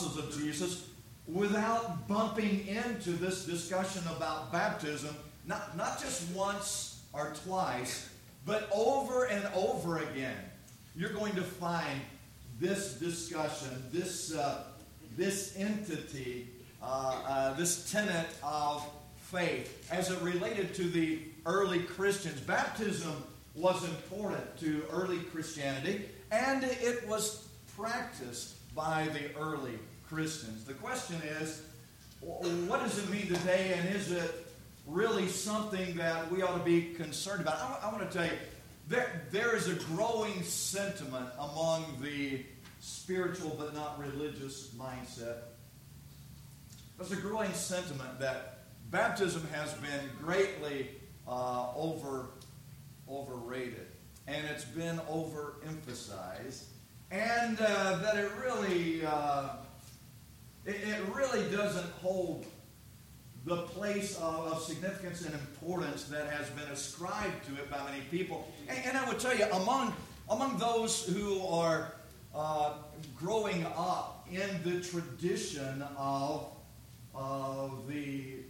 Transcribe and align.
apostles 0.00 0.24
of 0.24 0.40
Jesus 0.40 0.86
without 1.26 2.08
bumping 2.08 2.66
into 2.66 3.10
this 3.10 3.44
discussion 3.44 4.02
about 4.16 4.50
baptism, 4.50 5.14
not, 5.46 5.76
not 5.76 6.00
just 6.00 6.28
once 6.34 7.02
or 7.12 7.34
twice, 7.44 8.08
but 8.46 8.68
over 8.72 9.24
and 9.26 9.46
over 9.54 9.98
again. 9.98 10.36
You're 10.96 11.12
going 11.12 11.34
to 11.34 11.42
find 11.42 12.00
this 12.58 12.94
discussion, 12.94 13.68
this, 13.92 14.34
uh, 14.34 14.64
this 15.16 15.54
entity, 15.56 16.48
uh, 16.82 17.22
uh, 17.26 17.54
this 17.54 17.90
tenet 17.90 18.26
of 18.42 18.86
faith 19.16 19.86
as 19.92 20.10
it 20.10 20.20
related 20.22 20.74
to 20.74 20.84
the 20.84 21.20
early 21.46 21.80
Christians. 21.80 22.40
Baptism 22.40 23.12
was 23.54 23.84
important 23.84 24.58
to 24.60 24.84
early 24.90 25.18
Christianity, 25.18 26.06
and 26.30 26.64
it 26.64 27.06
was 27.06 27.48
practiced 27.76 28.56
by 28.74 29.08
the 29.12 29.38
early 29.38 29.78
Christians. 30.10 30.64
The 30.64 30.74
question 30.74 31.20
is, 31.40 31.62
what 32.20 32.80
does 32.80 32.98
it 32.98 33.08
mean 33.10 33.28
today, 33.28 33.74
and 33.76 33.94
is 33.94 34.10
it 34.10 34.46
really 34.86 35.28
something 35.28 35.94
that 35.94 36.30
we 36.32 36.42
ought 36.42 36.58
to 36.58 36.64
be 36.64 36.94
concerned 36.94 37.40
about? 37.40 37.54
I, 37.54 37.86
I 37.86 37.92
want 37.92 38.10
to 38.10 38.18
tell 38.18 38.26
you, 38.26 38.38
there, 38.88 39.22
there 39.30 39.54
is 39.54 39.68
a 39.68 39.74
growing 39.74 40.42
sentiment 40.42 41.26
among 41.38 41.84
the 42.02 42.44
spiritual 42.80 43.54
but 43.56 43.72
not 43.72 44.00
religious 44.00 44.70
mindset. 44.70 45.36
There's 46.98 47.12
a 47.12 47.16
growing 47.16 47.52
sentiment 47.52 48.18
that 48.18 48.64
baptism 48.90 49.46
has 49.52 49.72
been 49.74 50.10
greatly 50.20 50.88
uh, 51.28 51.68
over, 51.76 52.30
overrated 53.08 53.86
and 54.26 54.46
it's 54.46 54.64
been 54.64 54.98
overemphasized, 55.10 56.64
and 57.10 57.58
uh, 57.60 57.96
that 57.96 58.16
it 58.16 58.30
really 58.44 59.04
uh, 59.04 59.50
it, 60.66 60.76
it, 60.76 61.14
really 61.14 61.50
doesn't 61.50 61.90
hold 62.02 62.46
the 63.44 63.56
place 63.56 64.16
of, 64.16 64.52
of, 64.52 64.62
significance 64.62 65.24
and 65.24 65.34
importance 65.34 66.04
that 66.04 66.30
has 66.30 66.48
been 66.50 66.68
ascribed 66.70 67.46
to 67.46 67.54
it 67.54 67.70
by 67.70 67.82
many 67.84 68.02
people. 68.10 68.52
And, 68.68 68.78
and 68.84 68.98
I 68.98 69.08
would 69.08 69.18
tell 69.18 69.36
you, 69.36 69.46
among 69.46 69.94
among 70.28 70.58
those 70.58 71.04
who 71.06 71.44
are 71.46 71.92
uh, 72.34 72.74
growing 73.18 73.66
up 73.76 74.28
in 74.30 74.62
the 74.62 74.80
tradition 74.80 75.82
of 75.96 76.46
of 77.14 77.88
the 77.88 78.40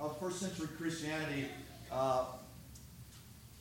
of 0.00 0.18
first 0.18 0.40
century 0.40 0.68
Christianity 0.78 1.46
uh, 1.92 2.24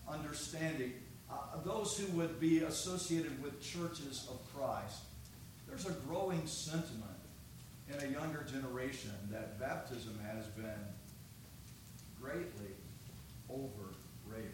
understanding, 0.10 0.94
uh, 1.30 1.36
those 1.64 1.98
who 1.98 2.08
would 2.18 2.40
be 2.40 2.60
associated 2.60 3.42
with 3.44 3.62
churches 3.62 4.28
of 4.30 4.40
Christ, 4.54 5.02
there's 5.72 5.88
a 5.88 5.98
growing 6.02 6.46
sentiment 6.46 7.06
in 7.88 8.08
a 8.08 8.12
younger 8.12 8.44
generation 8.44 9.12
that 9.32 9.58
baptism 9.58 10.20
has 10.30 10.46
been 10.48 10.66
greatly 12.22 12.76
overrated. 13.50 14.52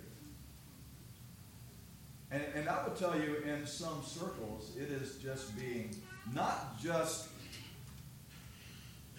And, 2.29 2.44
and 2.53 2.69
I 2.69 2.83
would 2.83 2.95
tell 2.95 3.19
you, 3.19 3.38
in 3.38 3.66
some 3.66 4.03
circles, 4.06 4.73
it 4.77 4.91
is 4.91 5.16
just 5.16 5.57
being 5.57 5.95
not 6.35 6.79
just 6.79 7.29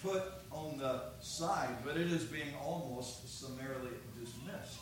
put 0.01 0.23
on 0.53 0.79
the 0.79 1.03
side, 1.21 1.75
but 1.85 1.97
it 1.97 2.13
is 2.13 2.23
being 2.25 2.55
almost 2.65 3.41
summarily 3.41 3.91
dismissed 4.21 4.79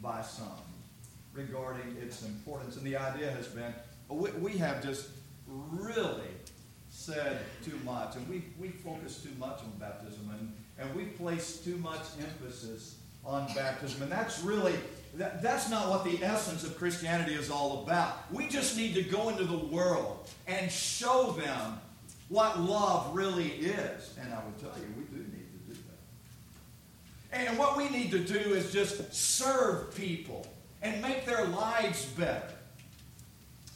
by 0.00 0.22
some 0.22 0.62
regarding 1.32 1.96
its 2.00 2.24
importance. 2.24 2.76
And 2.76 2.86
the 2.86 2.96
idea 2.96 3.32
has 3.32 3.48
been 3.48 3.74
we, 4.08 4.30
we 4.32 4.52
have 4.58 4.84
just 4.84 5.08
really 5.48 6.28
said 6.90 7.40
too 7.64 7.78
much, 7.84 8.16
and 8.16 8.28
we, 8.28 8.44
we 8.58 8.68
focus 8.68 9.22
too 9.22 9.32
much 9.38 9.60
on 9.60 9.72
baptism, 9.78 10.30
and, 10.38 10.52
and 10.78 10.96
we 10.96 11.04
place 11.04 11.58
too 11.58 11.76
much 11.78 12.00
emphasis 12.20 12.96
on 13.24 13.46
baptism. 13.54 14.02
And 14.02 14.12
that's 14.12 14.42
really, 14.42 14.74
that, 15.14 15.42
that's 15.42 15.68
not 15.68 15.88
what 15.88 16.04
the 16.04 16.22
essence 16.22 16.64
of 16.64 16.78
Christianity 16.78 17.34
is 17.34 17.50
all 17.50 17.82
about. 17.82 18.32
We 18.32 18.48
just 18.48 18.76
need 18.76 18.94
to 18.94 19.02
go 19.02 19.28
into 19.28 19.44
the 19.44 19.58
world 19.58 20.28
and 20.46 20.70
show 20.70 21.32
them 21.32 21.80
what 22.28 22.60
love 22.60 23.14
really 23.14 23.48
is. 23.48 24.16
And 24.20 24.32
I 24.32 24.42
would 24.44 24.58
tell 24.58 24.72
you, 24.78 24.86
we 24.96 25.04
do 25.04 25.22
need 25.24 25.46
to 25.52 25.74
do 25.74 25.80
that. 27.32 27.48
And 27.48 27.58
what 27.58 27.76
we 27.76 27.88
need 27.88 28.10
to 28.12 28.20
do 28.20 28.38
is 28.38 28.72
just 28.72 29.14
serve 29.14 29.94
people 29.94 30.46
and 30.82 31.00
make 31.02 31.26
their 31.26 31.44
lives 31.46 32.06
better. 32.06 32.50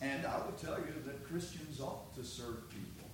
And 0.01 0.25
I 0.27 0.39
would 0.39 0.57
tell 0.59 0.79
you 0.79 0.95
Christians 1.31 1.81
ought 1.81 2.15
to 2.17 2.25
serve 2.25 2.69
people. 2.71 3.09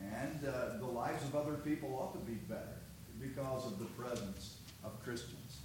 And 0.00 0.40
uh, 0.46 0.78
the 0.78 0.86
lives 0.86 1.22
of 1.24 1.36
other 1.36 1.54
people 1.54 1.94
ought 1.94 2.12
to 2.14 2.30
be 2.30 2.36
better 2.48 2.80
because 3.20 3.66
of 3.66 3.78
the 3.78 3.84
presence 3.84 4.56
of 4.84 5.00
Christians. 5.04 5.58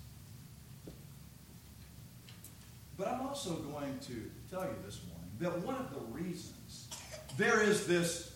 But 2.97 3.07
I'm 3.07 3.22
also 3.22 3.56
going 3.56 3.97
to 4.00 4.29
tell 4.50 4.63
you 4.63 4.75
this 4.85 5.01
morning 5.07 5.31
that 5.39 5.66
one 5.66 5.75
of 5.75 5.94
the 5.94 6.00
reasons 6.11 6.88
there 7.38 7.61
is 7.61 7.85
this 7.88 8.31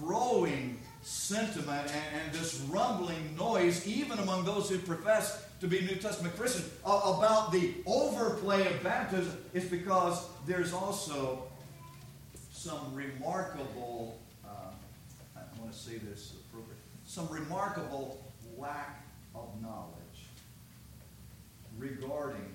growing 0.00 0.78
sentiment 1.02 1.88
and, 1.92 2.22
and, 2.22 2.32
this 2.32 2.60
rumbling 2.68 3.36
noise, 3.36 3.86
even 3.86 4.18
among 4.18 4.44
those 4.44 4.68
who 4.68 4.78
profess 4.78 5.44
to 5.60 5.68
be 5.68 5.80
New 5.82 5.94
Testament 5.96 6.36
Christians, 6.36 6.68
about 6.84 7.52
the 7.52 7.74
overplay 7.86 8.66
of 8.66 8.82
baptism, 8.82 9.36
is 9.54 9.64
because 9.66 10.26
there's 10.46 10.72
also 10.72 11.44
some 12.56 12.94
remarkable, 12.94 14.18
uh, 14.42 14.70
I 15.36 15.60
want 15.60 15.72
to 15.72 15.78
say 15.78 15.98
this 15.98 16.32
appropriately, 16.48 16.82
some 17.06 17.28
remarkable 17.28 18.24
lack 18.56 19.04
of 19.34 19.48
knowledge 19.60 20.24
regarding 21.78 22.46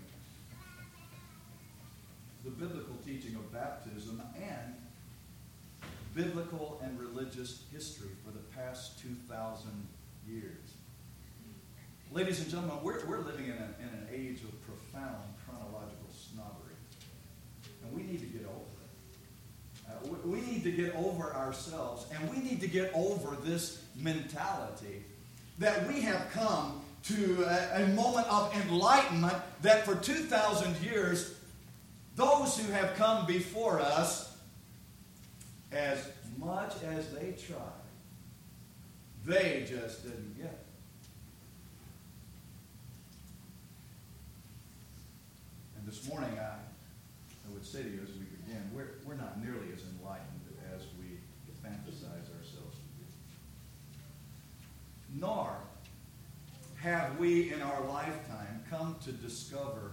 the 2.44 2.50
biblical 2.50 2.96
teaching 3.06 3.36
of 3.36 3.54
baptism 3.54 4.20
and 4.36 4.76
biblical 6.16 6.82
and 6.84 7.00
religious 7.00 7.64
history 7.72 8.10
for 8.26 8.32
the 8.32 8.44
past 8.56 9.00
2,000 9.00 9.70
years. 10.28 10.74
Ladies 12.12 12.42
and 12.42 12.50
gentlemen, 12.50 12.78
we're, 12.84 13.06
we're 13.06 13.20
living 13.20 13.46
in, 13.46 13.52
a, 13.52 13.70
in 13.80 13.88
an 13.88 14.08
age 14.12 14.40
of 14.44 14.52
profound 14.66 15.22
chronological 15.46 16.10
snobbery. 16.12 16.76
And 17.84 17.94
we 17.96 18.02
need 18.02 18.20
to 18.20 18.26
get 18.26 18.48
over. 18.48 18.71
Uh, 19.92 20.08
we, 20.26 20.40
we 20.40 20.48
need 20.48 20.64
to 20.64 20.72
get 20.72 20.96
over 20.96 21.34
ourselves, 21.34 22.06
and 22.14 22.30
we 22.30 22.38
need 22.38 22.62
to 22.62 22.68
get 22.68 22.92
over 22.94 23.36
this 23.44 23.84
mentality 23.96 25.04
that 25.60 25.88
we 25.88 26.02
have 26.02 26.30
come 26.32 26.82
to 27.04 27.44
a, 27.44 27.84
a 27.84 27.88
moment 27.90 28.28
of 28.28 28.54
enlightenment 28.56 29.36
that 29.62 29.86
for 29.86 29.96
2,000 29.96 30.80
years, 30.82 31.36
those 32.16 32.58
who 32.58 32.72
have 32.72 32.96
come 32.96 33.26
before 33.26 33.80
us 33.80 34.36
as 35.72 36.10
much 36.38 36.74
as 36.84 37.10
they 37.12 37.34
tried, 37.34 37.60
they 39.26 39.66
just 39.68 40.04
didn't 40.04 40.38
get 40.38 40.46
it. 40.46 40.66
And 45.78 45.88
this 45.88 46.08
morning, 46.08 46.38
I, 46.40 46.56
To 47.62 47.78
you 47.78 48.02
as 48.02 48.10
we 48.18 48.26
begin, 48.26 48.72
we're, 48.74 48.90
we're 49.06 49.14
not 49.14 49.40
nearly 49.40 49.72
as 49.72 49.84
enlightened 49.96 50.42
as 50.76 50.82
we 51.00 51.20
fantasize 51.64 52.28
ourselves 52.36 52.76
to 52.76 52.84
be. 52.98 53.06
Nor 55.20 55.56
have 56.78 57.20
we 57.20 57.54
in 57.54 57.62
our 57.62 57.86
lifetime 57.86 58.64
come 58.68 58.96
to 59.06 59.12
discover 59.12 59.92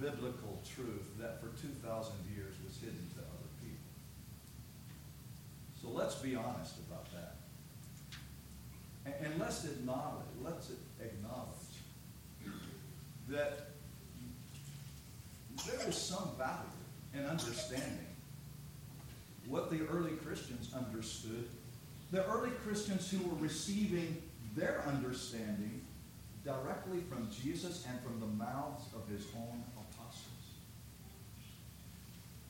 biblical 0.00 0.62
truth 0.74 1.06
that 1.20 1.42
for 1.42 1.48
2,000 1.60 2.14
years 2.34 2.54
was 2.64 2.78
hidden 2.78 3.06
to 3.14 3.20
other 3.20 3.52
people. 3.62 3.92
So 5.80 5.88
let's 5.90 6.14
be 6.14 6.34
honest 6.34 6.78
about 6.88 7.06
that. 7.12 7.36
And, 9.04 9.14
and 9.26 9.38
let's 9.38 9.66
acknowledge, 9.66 10.24
let's 10.42 10.70
acknowledge 11.00 11.82
that 13.28 13.72
there 15.66 15.86
is 15.88 15.96
some 15.96 16.30
value 16.38 16.70
in 17.14 17.24
understanding 17.26 18.06
what 19.46 19.70
the 19.70 19.86
early 19.86 20.12
Christians 20.12 20.70
understood. 20.74 21.48
The 22.10 22.24
early 22.26 22.50
Christians 22.64 23.10
who 23.10 23.18
were 23.28 23.36
receiving 23.36 24.22
their 24.56 24.84
understanding 24.86 25.80
directly 26.44 27.00
from 27.08 27.28
Jesus 27.30 27.84
and 27.88 28.00
from 28.02 28.20
the 28.20 28.26
mouths 28.26 28.84
of 28.94 29.08
his 29.08 29.26
own 29.36 29.62
apostles. 29.76 30.24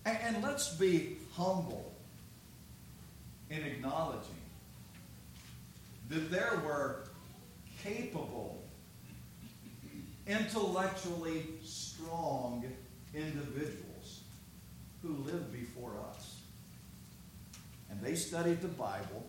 And, 0.05 0.19
and 0.23 0.43
let's 0.43 0.75
be 0.75 1.17
humble 1.35 1.95
in 3.51 3.63
acknowledging 3.63 4.35
that 6.11 6.31
there 6.31 6.61
were 6.65 7.05
capable, 7.83 8.63
intellectually 10.27 11.45
strong 11.63 12.65
individuals 13.15 13.94
who 15.05 15.15
lived 15.25 15.53
before 15.53 15.93
us. 16.11 16.41
and 17.91 18.03
they 18.03 18.15
studied 18.17 18.61
the 18.61 18.69
Bible, 18.69 19.25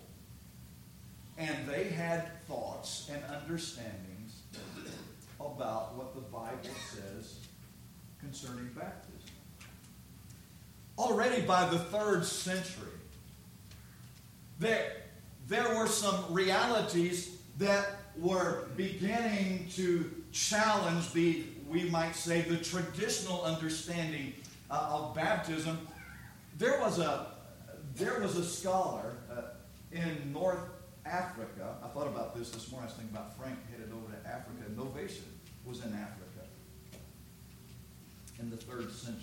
and 1.37 1.67
they 1.67 1.89
had 1.89 2.43
thoughts 2.47 3.11
and 3.13 3.21
understandings 3.25 4.41
about 5.39 5.95
what 5.95 6.15
the 6.15 6.21
Bible 6.21 6.75
says 6.91 7.41
concerning 8.19 8.67
baptism. 8.73 9.19
Already 10.97 11.41
by 11.43 11.69
the 11.69 11.77
third 11.77 12.25
century, 12.25 12.87
there, 14.59 14.93
there 15.47 15.77
were 15.77 15.87
some 15.87 16.33
realities 16.33 17.37
that 17.59 17.97
were 18.17 18.69
beginning 18.75 19.67
to 19.75 20.09
challenge 20.31 21.11
the, 21.11 21.43
we 21.69 21.83
might 21.89 22.15
say, 22.15 22.41
the 22.41 22.57
traditional 22.57 23.43
understanding 23.43 24.33
uh, 24.75 24.97
of 24.97 25.15
baptism. 25.15 25.87
There 26.57 26.79
was 26.79 26.99
a, 26.99 27.27
there 27.95 28.19
was 28.19 28.37
a 28.37 28.43
scholar 28.43 29.17
uh, 29.31 29.41
in 29.91 30.33
North 30.33 30.59
Africa. 31.05 31.75
I 31.83 31.87
thought 31.89 32.07
about 32.07 32.35
this 32.35 32.49
this 32.51 32.71
morning. 32.71 32.87
I 32.87 32.91
was 32.91 32.97
thinking 32.97 33.15
about 33.15 33.37
Frank 33.37 33.57
headed 33.71 33.91
over 33.93 34.11
to 34.11 34.29
Africa. 34.29 34.63
Novatian 34.75 35.21
was 35.65 35.79
in 35.79 35.93
Africa 35.93 36.25
in 38.39 38.49
the 38.49 38.57
third 38.57 38.91
century. 38.91 39.21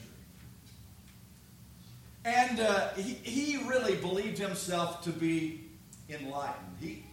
And 2.24 2.60
uh, 2.60 2.90
he, 2.90 3.14
he 3.22 3.56
really 3.64 3.96
believed 3.96 4.38
himself 4.38 5.02
to 5.02 5.10
be 5.10 5.64
enlightened. 6.08 6.76
He, 6.80 7.04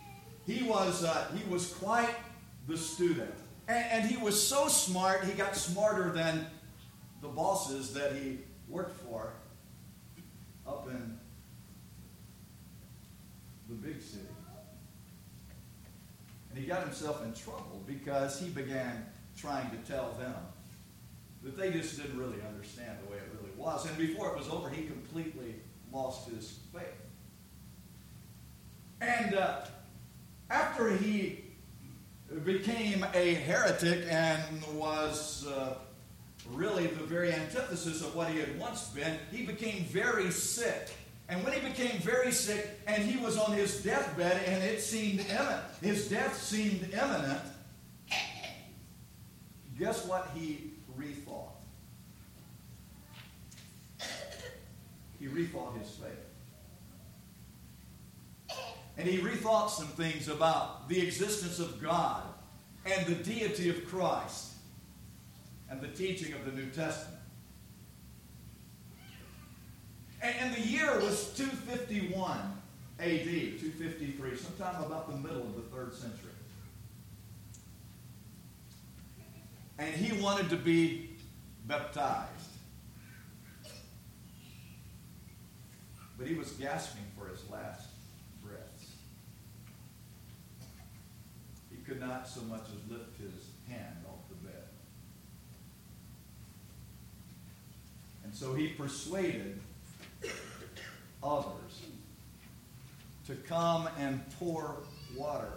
he, 0.45 0.63
was, 0.63 1.03
uh, 1.03 1.27
he 1.35 1.49
was 1.51 1.73
quite 1.73 2.15
the 2.67 2.77
student. 2.77 3.33
And, 3.67 3.85
and 3.91 4.05
he 4.05 4.17
was 4.17 4.41
so 4.41 4.67
smart, 4.67 5.25
he 5.25 5.33
got 5.33 5.55
smarter 5.55 6.11
than 6.11 6.45
the 7.21 7.27
bosses 7.27 7.93
that 7.93 8.13
he 8.13 8.39
worked 8.67 8.99
for 9.01 9.33
up 10.67 10.87
in 10.89 11.19
the 13.67 13.75
big 13.75 14.01
city. 14.01 14.25
And 16.49 16.57
he 16.57 16.65
got 16.65 16.83
himself 16.83 17.23
in 17.23 17.33
trouble 17.33 17.83
because 17.85 18.39
he 18.39 18.49
began 18.49 19.05
trying 19.37 19.69
to 19.69 19.77
tell 19.91 20.11
them 20.19 20.35
that 21.43 21.57
they 21.57 21.71
just 21.71 22.01
didn't 22.01 22.17
really 22.17 22.41
understand 22.47 22.97
the 23.05 23.11
way 23.11 23.17
it 23.17 23.29
really 23.39 23.55
was. 23.55 23.85
And 23.85 23.97
before 23.97 24.29
it 24.29 24.37
was 24.37 24.49
over, 24.49 24.69
he 24.69 24.85
completely 24.85 25.55
lost 25.91 26.29
his 26.29 26.59
faith. 26.73 26.83
And 29.01 29.35
uh, 29.35 29.61
after 30.49 30.95
he 30.95 31.45
became 32.43 33.05
a 33.13 33.33
heretic 33.35 34.05
and 34.09 34.43
was 34.73 35.47
uh, 35.47 35.75
really 36.51 36.87
the 36.87 37.03
very 37.03 37.33
antithesis 37.33 38.01
of 38.01 38.15
what 38.15 38.29
he 38.29 38.39
had 38.39 38.57
once 38.59 38.89
been, 38.89 39.17
he 39.31 39.45
became 39.45 39.83
very 39.85 40.31
sick. 40.31 40.89
And 41.27 41.43
when 41.43 41.53
he 41.53 41.59
became 41.59 41.99
very 42.01 42.31
sick 42.31 42.79
and 42.87 43.03
he 43.03 43.23
was 43.23 43.37
on 43.37 43.53
his 43.53 43.83
deathbed 43.83 44.41
and 44.47 44.63
it 44.63 44.81
seemed 44.81 45.19
imminent, 45.19 45.63
his 45.81 46.09
death 46.09 46.35
seemed 46.41 46.91
imminent, 46.91 47.41
guess 49.77 50.05
what 50.05 50.31
he 50.35 50.71
rethought? 50.97 51.51
He 55.19 55.27
rethought 55.27 55.77
his 55.79 55.89
faith. 55.89 56.09
And 58.97 59.07
he 59.07 59.19
rethought 59.19 59.69
some 59.69 59.87
things 59.87 60.27
about 60.27 60.89
the 60.89 60.99
existence 60.99 61.59
of 61.59 61.81
God 61.81 62.23
and 62.85 63.05
the 63.05 63.15
deity 63.15 63.69
of 63.69 63.85
Christ 63.85 64.53
and 65.69 65.81
the 65.81 65.87
teaching 65.87 66.33
of 66.33 66.45
the 66.45 66.51
New 66.51 66.69
Testament. 66.69 67.19
And, 70.21 70.53
the 70.53 70.61
year 70.61 70.99
was 70.99 71.31
251 71.37 72.37
AD, 72.99 73.23
253, 73.23 74.37
sometime 74.37 74.83
about 74.83 75.09
the 75.09 75.15
middle 75.15 75.43
of 75.43 75.55
the 75.55 75.61
third 75.73 75.93
century. 75.93 76.31
And 79.77 79.93
he 79.93 80.21
wanted 80.21 80.49
to 80.49 80.57
be 80.57 81.11
baptized. 81.65 82.27
But 86.17 86.27
he 86.27 86.35
was 86.35 86.51
gasping 86.51 87.05
for 87.17 87.29
his 87.29 87.49
last 87.49 87.87
breaths. 88.43 88.95
He 91.69 91.77
could 91.77 92.01
not 92.01 92.27
so 92.27 92.41
much 92.41 92.63
as 92.63 92.91
lift 92.91 93.17
his 93.17 93.51
hand 93.69 94.03
off 94.05 94.27
the 94.27 94.35
bed. 94.45 94.65
And 98.29 98.37
so 98.37 98.53
he 98.53 98.67
persuaded 98.67 99.59
others 101.23 101.81
to 103.25 103.33
come 103.33 103.89
and 103.97 104.23
pour 104.37 104.83
water 105.15 105.49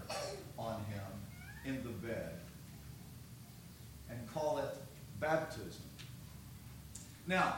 on 0.59 0.83
him 0.85 1.02
in 1.67 1.83
the 1.83 1.91
bed 1.91 2.33
and 4.09 4.26
call 4.33 4.57
it 4.57 4.75
baptism. 5.21 5.83
Now, 7.26 7.57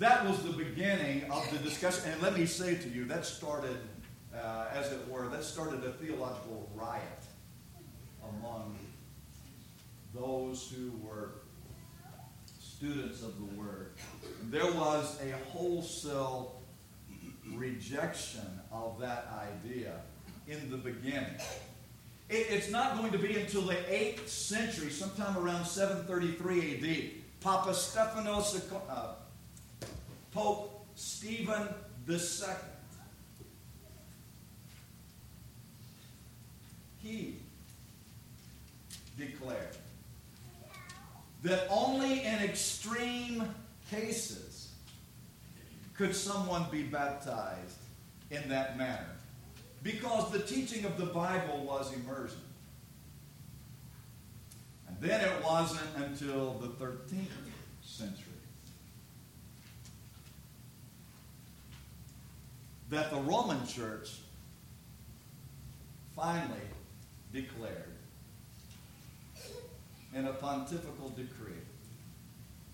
that 0.00 0.26
was 0.26 0.42
the 0.42 0.50
beginning 0.50 1.30
of 1.30 1.48
the 1.52 1.58
discussion. 1.58 2.10
And 2.10 2.20
let 2.20 2.36
me 2.36 2.46
say 2.46 2.74
to 2.74 2.88
you, 2.88 3.04
that 3.04 3.24
started, 3.24 3.78
uh, 4.34 4.66
as 4.72 4.90
it 4.90 5.08
were, 5.08 5.28
that 5.28 5.44
started 5.44 5.84
a 5.84 5.92
theological 5.92 6.68
riot 6.74 7.22
among 8.40 8.76
those 10.12 10.68
who 10.68 10.90
were 11.06 11.30
students 12.76 13.22
of 13.22 13.32
the 13.38 13.58
Word. 13.58 13.92
There 14.50 14.70
was 14.72 15.18
a 15.22 15.32
wholesale 15.48 16.60
rejection 17.54 18.46
of 18.70 19.00
that 19.00 19.28
idea 19.32 19.94
in 20.46 20.70
the 20.70 20.76
beginning. 20.76 21.36
It, 22.28 22.46
it's 22.50 22.70
not 22.70 22.98
going 22.98 23.12
to 23.12 23.18
be 23.18 23.38
until 23.38 23.62
the 23.62 23.74
8th 23.74 24.28
century, 24.28 24.90
sometime 24.90 25.38
around 25.38 25.64
733 25.64 26.74
AD, 26.74 27.40
Papa 27.40 27.72
Stephanos, 27.72 28.60
uh, 28.90 29.14
Pope 30.32 30.86
Stephen 30.96 31.68
II, 32.08 32.18
he 37.02 37.36
declared 39.16 39.76
that 41.42 41.66
only 41.70 42.24
in 42.24 42.42
extreme 42.42 43.44
cases 43.90 44.72
could 45.96 46.14
someone 46.14 46.66
be 46.70 46.82
baptized 46.82 47.78
in 48.30 48.48
that 48.48 48.76
manner 48.76 49.06
because 49.82 50.30
the 50.32 50.40
teaching 50.40 50.84
of 50.84 50.98
the 50.98 51.06
Bible 51.06 51.58
was 51.64 51.92
immersion. 51.92 52.40
And 54.88 54.96
then 55.00 55.20
it 55.20 55.44
wasn't 55.44 55.88
until 55.96 56.54
the 56.54 56.68
13th 56.68 57.26
century 57.82 58.24
that 62.90 63.10
the 63.10 63.16
Roman 63.16 63.66
church 63.66 64.18
finally 66.14 66.60
declared 67.32 67.95
in 70.14 70.26
a 70.26 70.32
pontifical 70.32 71.08
decree 71.10 71.52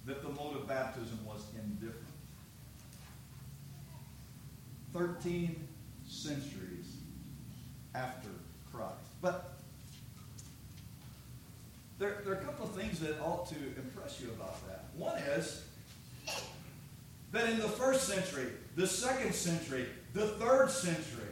that 0.07 0.23
the 0.23 0.29
mode 0.29 0.57
of 0.57 0.67
baptism 0.67 1.19
was 1.25 1.43
indifferent. 1.55 2.07
Thirteen 4.93 5.69
centuries 6.07 6.97
after 7.95 8.29
Christ. 8.73 8.97
But 9.21 9.55
there, 11.99 12.19
there 12.25 12.35
are 12.35 12.39
a 12.39 12.45
couple 12.45 12.67
of 12.67 12.73
things 12.73 12.99
that 13.01 13.21
ought 13.21 13.49
to 13.49 13.57
impress 13.77 14.21
you 14.21 14.29
about 14.31 14.67
that. 14.69 14.87
One 14.97 15.17
is 15.19 15.65
that 17.33 17.49
in 17.49 17.59
the 17.59 17.69
first 17.69 18.09
century, 18.09 18.49
the 18.77 18.87
second 18.87 19.35
century, 19.35 19.87
the 20.13 20.27
third 20.27 20.71
century, 20.71 21.29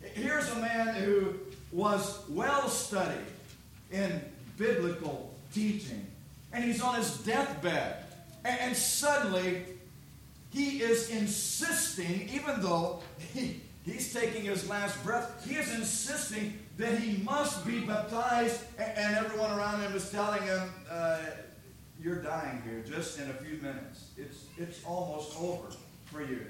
here's 0.00 0.48
a 0.50 0.56
man 0.56 0.94
who 0.94 1.34
was 1.72 2.20
well 2.28 2.68
studied 2.68 3.26
in 3.90 4.20
biblical 4.56 5.34
teaching, 5.52 6.06
and 6.52 6.64
he's 6.64 6.80
on 6.80 6.96
his 6.96 7.18
deathbed, 7.18 8.04
and, 8.44 8.60
and 8.60 8.76
suddenly 8.76 9.62
he 10.50 10.80
is 10.82 11.10
insisting, 11.10 12.28
even 12.32 12.60
though 12.60 13.00
he, 13.32 13.60
he's 13.84 14.12
taking 14.12 14.44
his 14.44 14.68
last 14.68 15.02
breath, 15.04 15.44
he 15.46 15.56
is 15.56 15.74
insisting 15.74 16.58
that 16.76 16.98
he 16.98 17.22
must 17.22 17.66
be 17.66 17.80
baptized, 17.80 18.60
and, 18.78 18.98
and 18.98 19.16
everyone 19.16 19.50
around 19.58 19.80
him 19.82 19.94
is 19.94 20.10
telling 20.10 20.42
him, 20.42 20.70
uh, 20.90 21.18
You're 22.00 22.22
dying 22.22 22.62
here 22.62 22.82
just 22.86 23.18
in 23.18 23.30
a 23.30 23.34
few 23.34 23.58
minutes. 23.58 24.10
It's, 24.16 24.44
it's 24.58 24.84
almost 24.84 25.36
over 25.40 25.68
for 26.06 26.22
you. 26.22 26.46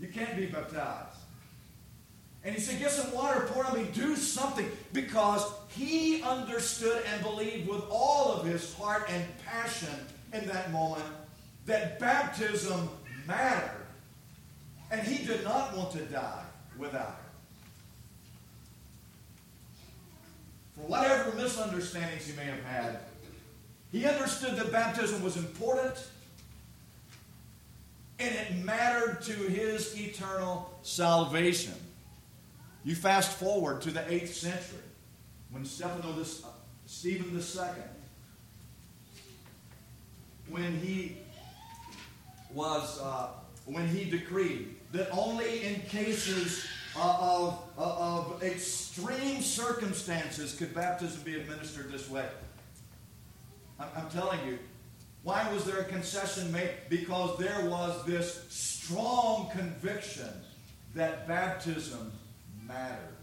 You 0.00 0.08
can't 0.08 0.36
be 0.36 0.46
baptized. 0.46 1.18
And 2.48 2.56
he 2.56 2.62
said, 2.62 2.78
Get 2.78 2.90
some 2.92 3.12
water, 3.12 3.40
pour 3.52 3.66
on 3.66 3.76
me, 3.76 3.86
do 3.92 4.16
something. 4.16 4.66
Because 4.94 5.44
he 5.68 6.22
understood 6.22 7.04
and 7.12 7.22
believed 7.22 7.68
with 7.68 7.84
all 7.90 8.32
of 8.32 8.46
his 8.46 8.72
heart 8.72 9.06
and 9.10 9.22
passion 9.44 9.94
in 10.32 10.46
that 10.46 10.72
moment 10.72 11.04
that 11.66 11.98
baptism 11.98 12.88
mattered 13.26 13.84
And 14.90 15.02
he 15.02 15.26
did 15.26 15.44
not 15.44 15.76
want 15.76 15.92
to 15.92 15.98
die 16.06 16.44
without 16.78 17.20
it. 17.20 17.26
For 20.80 20.86
whatever 20.88 21.36
misunderstandings 21.36 22.26
he 22.26 22.34
may 22.34 22.44
have 22.44 22.64
had, 22.64 23.00
he 23.92 24.06
understood 24.06 24.56
that 24.56 24.72
baptism 24.72 25.22
was 25.22 25.36
important 25.36 26.02
and 28.18 28.34
it 28.34 28.64
mattered 28.64 29.20
to 29.24 29.34
his 29.34 30.00
eternal 30.00 30.72
salvation. 30.80 31.74
You 32.88 32.94
fast 32.94 33.32
forward 33.32 33.82
to 33.82 33.90
the 33.90 34.00
8th 34.00 34.28
century 34.28 34.78
when 35.50 35.66
Stephen 35.66 36.00
this, 36.16 36.42
uh, 36.42 36.48
Stephen 36.86 37.38
II, 37.38 37.82
when 40.48 40.78
he 40.78 41.18
was, 42.54 42.98
uh, 43.02 43.28
when 43.66 43.86
he 43.88 44.08
decreed 44.08 44.74
that 44.92 45.10
only 45.10 45.64
in 45.64 45.82
cases 45.82 46.64
uh, 46.96 47.18
of, 47.20 47.62
uh, 47.76 47.82
of 47.82 48.42
extreme 48.42 49.42
circumstances 49.42 50.54
could 50.56 50.74
baptism 50.74 51.20
be 51.24 51.38
administered 51.38 51.92
this 51.92 52.08
way. 52.08 52.24
I'm, 53.78 53.88
I'm 53.98 54.08
telling 54.08 54.40
you, 54.46 54.58
why 55.24 55.46
was 55.52 55.64
there 55.66 55.80
a 55.80 55.84
concession 55.84 56.50
made? 56.50 56.70
Because 56.88 57.38
there 57.38 57.68
was 57.68 58.02
this 58.06 58.46
strong 58.48 59.50
conviction 59.50 60.30
that 60.94 61.28
baptism 61.28 62.12
mattered. 62.68 63.16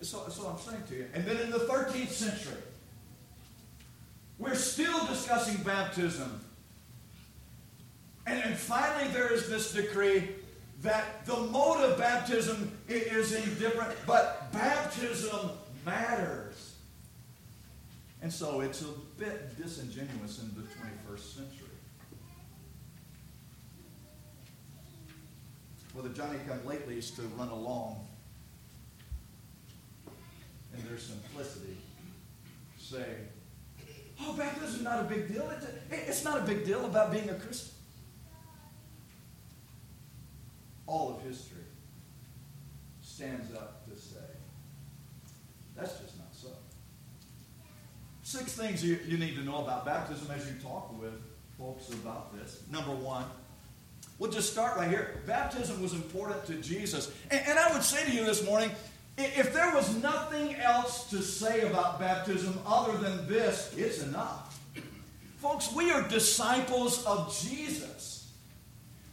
So, 0.00 0.22
that's 0.24 0.38
what 0.38 0.54
I'm 0.54 0.58
saying 0.58 0.82
to 0.88 0.94
you. 0.96 1.06
And 1.14 1.24
then 1.24 1.36
in 1.36 1.50
the 1.50 1.58
13th 1.58 2.08
century, 2.08 2.60
we're 4.38 4.54
still 4.54 5.06
discussing 5.06 5.62
baptism. 5.62 6.40
And, 8.26 8.42
and 8.42 8.56
finally, 8.56 9.10
there 9.12 9.32
is 9.32 9.48
this 9.48 9.72
decree 9.72 10.28
that 10.82 11.24
the 11.26 11.36
mode 11.36 11.84
of 11.84 11.98
baptism 11.98 12.72
is 12.88 13.32
indifferent, 13.32 13.96
but 14.06 14.52
baptism 14.52 15.50
matters. 15.86 16.74
And 18.20 18.32
so 18.32 18.60
it's 18.60 18.82
a 18.82 18.88
bit 19.18 19.56
disingenuous 19.56 20.40
in 20.40 20.48
the 20.54 20.62
21st 20.62 21.34
century. 21.34 21.61
For 25.94 26.02
the 26.02 26.08
Johnny 26.08 26.38
come 26.48 26.58
latelys 26.60 27.14
to 27.16 27.22
run 27.36 27.48
along 27.48 28.06
in 30.74 30.88
their 30.88 30.98
simplicity 30.98 31.76
say, 32.78 33.04
oh, 34.20 34.34
baptism 34.36 34.76
is 34.76 34.82
not 34.82 35.00
a 35.00 35.04
big 35.04 35.28
deal. 35.28 35.50
It's 35.90 36.24
not 36.24 36.38
a 36.38 36.42
big 36.42 36.64
deal 36.64 36.84
about 36.86 37.12
being 37.12 37.28
a 37.28 37.34
Christian. 37.34 37.72
all 40.92 41.16
of 41.16 41.22
history 41.22 41.62
stands 43.00 43.54
up 43.54 43.88
to 43.88 43.98
say, 43.98 44.18
that's 45.74 45.98
just 45.98 46.18
not 46.18 46.28
so. 46.32 46.48
Six 48.22 48.52
things 48.52 48.84
you, 48.84 48.98
you 49.06 49.16
need 49.16 49.34
to 49.36 49.42
know 49.42 49.64
about 49.64 49.86
baptism 49.86 50.28
as 50.30 50.46
you 50.46 50.52
talk 50.62 51.00
with 51.00 51.14
folks 51.58 51.88
about 51.88 52.36
this. 52.36 52.62
Number 52.70 52.92
one, 52.92 53.24
we'll 54.18 54.30
just 54.30 54.52
start 54.52 54.76
right 54.76 54.88
here. 54.88 55.20
Baptism 55.26 55.82
was 55.82 55.92
important 55.92 56.44
to 56.46 56.54
Jesus. 56.54 57.12
And, 57.30 57.40
and 57.46 57.58
I 57.58 57.72
would 57.72 57.82
say 57.82 58.04
to 58.04 58.12
you 58.12 58.24
this 58.24 58.44
morning, 58.44 58.70
if 59.18 59.52
there 59.52 59.74
was 59.74 59.94
nothing 60.02 60.54
else 60.56 61.10
to 61.10 61.20
say 61.20 61.62
about 61.62 62.00
baptism 62.00 62.58
other 62.66 62.96
than 62.96 63.28
this, 63.28 63.74
it's 63.76 64.02
enough. 64.02 64.58
Folks, 65.36 65.74
we 65.74 65.90
are 65.90 66.06
disciples 66.08 67.04
of 67.04 67.36
Jesus. 67.42 68.32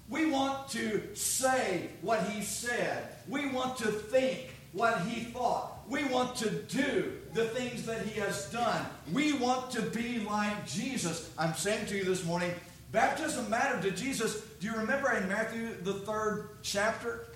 We 0.09 0.25
want 0.25 0.69
to 0.69 1.15
say 1.15 1.89
what 2.01 2.23
he 2.29 2.41
said. 2.41 3.09
We 3.27 3.47
want 3.49 3.77
to 3.77 3.87
think 3.87 4.49
what 4.71 5.01
he 5.01 5.21
thought. 5.25 5.83
We 5.89 6.03
want 6.05 6.35
to 6.37 6.49
do 6.49 7.13
the 7.33 7.45
things 7.45 7.85
that 7.85 8.05
he 8.05 8.19
has 8.19 8.49
done. 8.51 8.85
We 9.11 9.33
want 9.33 9.71
to 9.71 9.81
be 9.81 10.19
like 10.19 10.67
Jesus. 10.67 11.29
I'm 11.37 11.53
saying 11.55 11.87
to 11.87 11.97
you 11.97 12.03
this 12.03 12.23
morning, 12.23 12.51
baptism 12.91 13.49
mattered 13.49 13.81
to 13.83 13.91
Jesus. 13.91 14.43
Do 14.59 14.67
you 14.67 14.75
remember 14.75 15.11
in 15.13 15.27
Matthew, 15.29 15.75
the 15.83 15.93
third 15.93 16.49
chapter? 16.63 17.27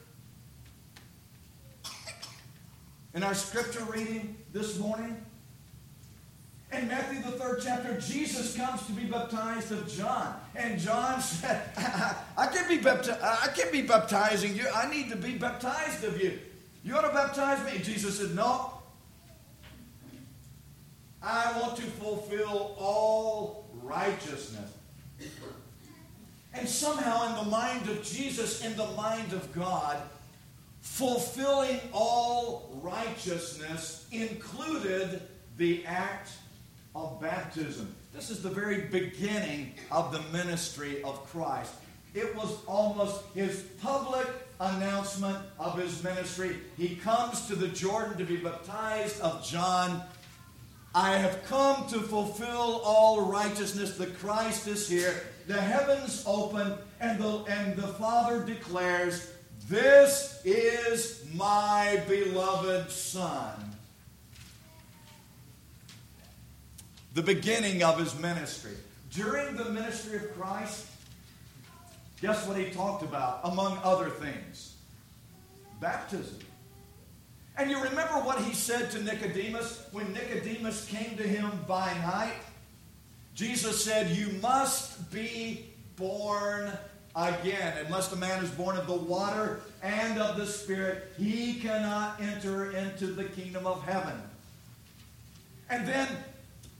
In 3.13 3.23
our 3.23 3.33
scripture 3.33 3.83
reading 3.85 4.35
this 4.51 4.77
morning? 4.77 5.23
In 6.73 6.87
Matthew, 6.87 7.21
the 7.21 7.37
third 7.37 7.61
chapter, 7.63 7.97
Jesus 8.01 8.57
comes 8.57 8.85
to 8.87 8.91
be 8.91 9.05
baptized 9.05 9.71
of 9.71 9.87
John. 9.87 10.35
And 10.55 10.79
John 10.79 11.21
said, 11.21 11.69
I 12.37 12.47
can't 12.47 12.67
be, 12.67 12.79
bapti- 12.79 13.21
I 13.21 13.47
can't 13.55 13.71
be 13.71 13.83
baptizing 13.83 14.55
you. 14.55 14.65
I 14.73 14.89
need 14.89 15.09
to 15.09 15.15
be 15.15 15.37
baptized 15.37 16.03
of 16.03 16.21
you. 16.21 16.39
You 16.83 16.95
want 16.95 17.05
to 17.05 17.13
baptize 17.13 17.63
me? 17.71 17.79
Jesus 17.79 18.19
said, 18.19 18.35
No. 18.35 18.73
I 21.21 21.57
want 21.61 21.77
to 21.77 21.83
fulfill 21.83 22.75
all 22.77 23.69
righteousness. 23.81 24.71
And 26.53 26.69
somehow, 26.69 27.29
in 27.29 27.45
the 27.45 27.51
mind 27.51 27.89
of 27.89 28.03
Jesus, 28.03 28.63
in 28.63 28.75
the 28.77 28.87
mind 28.91 29.33
of 29.33 29.51
God, 29.53 29.97
fulfilling 30.81 31.79
all 31.91 32.69
righteousness 32.83 34.05
included 34.11 35.21
the 35.57 35.85
act 35.85 36.31
of 36.95 37.19
baptism. 37.19 37.93
This 38.13 38.29
is 38.29 38.43
the 38.43 38.49
very 38.49 38.81
beginning 38.81 39.73
of 39.91 40.11
the 40.11 40.21
ministry 40.37 41.01
of 41.03 41.25
Christ. 41.25 41.73
It 42.13 42.35
was 42.35 42.55
almost 42.67 43.23
his 43.33 43.61
public 43.81 44.27
announcement 44.59 45.37
of 45.57 45.79
his 45.79 46.03
ministry. 46.03 46.57
He 46.77 46.95
comes 46.95 47.47
to 47.47 47.55
the 47.55 47.69
Jordan 47.69 48.17
to 48.19 48.23
be 48.23 48.37
baptized 48.37 49.19
of 49.21 49.43
John. 49.43 50.03
I 50.93 51.17
have 51.17 51.43
come 51.45 51.87
to 51.87 51.99
fulfill 51.99 52.81
all 52.85 53.25
righteousness. 53.25 53.97
The 53.97 54.07
Christ 54.07 54.67
is 54.67 54.87
here. 54.87 55.23
The 55.47 55.59
heavens 55.59 56.23
open, 56.25 56.73
and 56.99 57.19
the, 57.21 57.43
and 57.49 57.75
the 57.75 57.87
Father 57.87 58.43
declares, 58.43 59.31
This 59.67 60.41
is 60.45 61.25
my 61.33 62.01
beloved 62.07 62.89
Son 62.89 63.73
the 67.13 67.21
beginning 67.21 67.83
of 67.83 67.99
his 67.99 68.17
ministry. 68.19 68.73
During 69.11 69.55
the 69.55 69.65
ministry 69.65 70.17
of 70.17 70.33
Christ, 70.35 70.87
guess 72.21 72.47
what 72.47 72.57
he 72.57 72.71
talked 72.71 73.03
about, 73.03 73.41
among 73.43 73.79
other 73.83 74.09
things? 74.09 74.75
Baptism. 75.79 76.39
And 77.55 77.69
you 77.69 77.77
remember 77.77 78.13
what 78.13 78.41
he 78.41 78.53
said 78.53 78.89
to 78.91 79.03
Nicodemus 79.03 79.85
when 79.91 80.11
Nicodemus 80.11 80.87
came 80.87 81.15
to 81.17 81.23
him 81.23 81.51
by 81.67 81.93
night? 81.99 82.33
Jesus 83.35 83.83
said, 83.83 84.15
You 84.15 84.29
must 84.41 85.11
be 85.11 85.65
born 85.95 86.71
again. 87.15 87.85
Unless 87.85 88.11
a 88.11 88.15
man 88.15 88.43
is 88.43 88.51
born 88.51 88.77
of 88.77 88.87
the 88.87 88.93
water 88.93 89.61
and 89.81 90.19
of 90.19 90.37
the 90.37 90.45
Spirit, 90.45 91.11
he 91.17 91.55
cannot 91.59 92.21
enter 92.21 92.71
into 92.71 93.07
the 93.07 93.23
kingdom 93.25 93.65
of 93.65 93.83
heaven. 93.83 94.21
And 95.69 95.87
then 95.87 96.07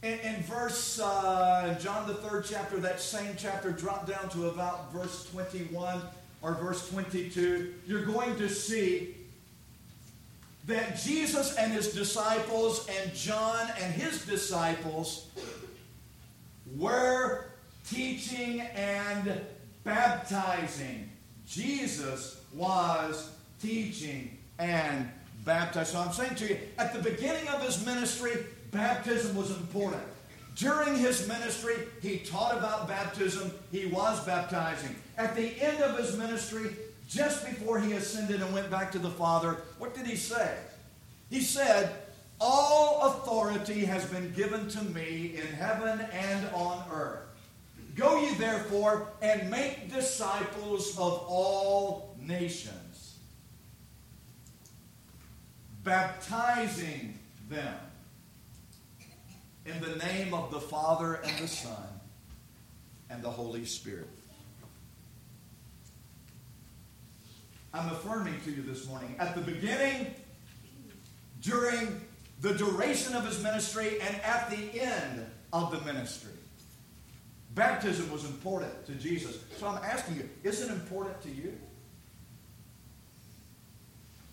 in, 0.03 0.19
in 0.19 0.43
verse, 0.43 0.99
uh, 0.99 1.77
John 1.81 2.07
the 2.07 2.15
third 2.15 2.45
chapter, 2.47 2.77
that 2.79 2.99
same 2.99 3.35
chapter, 3.37 3.71
drop 3.71 4.07
down 4.07 4.29
to 4.29 4.49
about 4.49 4.93
verse 4.93 5.29
21 5.31 6.01
or 6.41 6.53
verse 6.55 6.89
22, 6.89 7.73
you're 7.87 8.05
going 8.05 8.35
to 8.35 8.49
see 8.49 9.15
that 10.67 10.97
Jesus 10.97 11.55
and 11.55 11.73
his 11.73 11.93
disciples 11.93 12.87
and 12.87 13.13
John 13.13 13.67
and 13.81 13.93
his 13.93 14.25
disciples 14.25 15.27
were 16.77 17.45
teaching 17.89 18.61
and 18.61 19.41
baptizing. 19.83 21.09
Jesus 21.47 22.41
was 22.53 23.31
teaching 23.61 24.37
and 24.59 25.09
baptizing. 25.45 25.95
So 25.95 26.01
I'm 26.01 26.13
saying 26.13 26.35
to 26.35 26.49
you, 26.49 26.59
at 26.77 26.93
the 26.93 26.99
beginning 26.99 27.47
of 27.49 27.61
his 27.61 27.85
ministry, 27.85 28.31
baptism 28.71 29.35
was 29.35 29.51
important. 29.51 30.03
During 30.55 30.95
his 30.95 31.27
ministry, 31.27 31.75
he 32.01 32.19
taught 32.19 32.55
about 32.55 32.87
baptism. 32.87 33.51
He 33.71 33.87
was 33.87 34.23
baptizing. 34.25 34.95
At 35.17 35.35
the 35.35 35.59
end 35.61 35.81
of 35.81 35.97
his 35.97 36.15
ministry, 36.15 36.69
just 37.09 37.45
before 37.45 37.79
he 37.79 37.93
ascended 37.93 38.41
and 38.41 38.53
went 38.53 38.69
back 38.69 38.91
to 38.91 38.99
the 38.99 39.09
Father, 39.09 39.57
what 39.79 39.95
did 39.95 40.05
he 40.05 40.15
say? 40.15 40.55
He 41.29 41.41
said, 41.41 41.95
All 42.45 43.03
authority 43.03 43.85
has 43.85 44.03
been 44.03 44.33
given 44.33 44.67
to 44.67 44.83
me 44.83 45.37
in 45.37 45.47
heaven 45.47 46.01
and 46.11 46.45
on 46.53 46.83
earth. 46.91 47.21
Go 47.95 48.19
ye 48.21 48.33
therefore 48.33 49.07
and 49.21 49.49
make 49.49 49.89
disciples 49.93 50.89
of 50.97 51.23
all 51.25 52.17
nations, 52.19 53.17
baptizing 55.85 57.17
them 57.49 57.77
in 59.65 59.79
the 59.79 59.95
name 60.05 60.33
of 60.33 60.51
the 60.51 60.59
Father 60.59 61.21
and 61.23 61.39
the 61.39 61.47
Son 61.47 61.87
and 63.09 63.23
the 63.23 63.31
Holy 63.31 63.63
Spirit. 63.63 64.09
I'm 67.73 67.89
affirming 67.89 68.41
to 68.43 68.51
you 68.51 68.63
this 68.63 68.85
morning. 68.85 69.15
At 69.17 69.33
the 69.33 69.41
beginning, 69.41 70.13
during 71.39 72.01
the 72.43 72.53
duration 72.53 73.15
of 73.15 73.25
his 73.25 73.41
ministry, 73.41 74.01
and 74.01 74.21
at 74.21 74.49
the 74.49 74.81
end 74.81 75.25
of 75.53 75.71
the 75.71 75.79
ministry. 75.91 76.33
Baptism 77.55 78.11
was 78.11 78.25
important 78.25 78.85
to 78.85 78.91
Jesus. 78.95 79.39
So 79.57 79.65
I'm 79.65 79.81
asking 79.81 80.17
you, 80.17 80.29
is 80.43 80.61
it 80.61 80.69
important 80.69 81.21
to 81.21 81.29
you? 81.29 81.57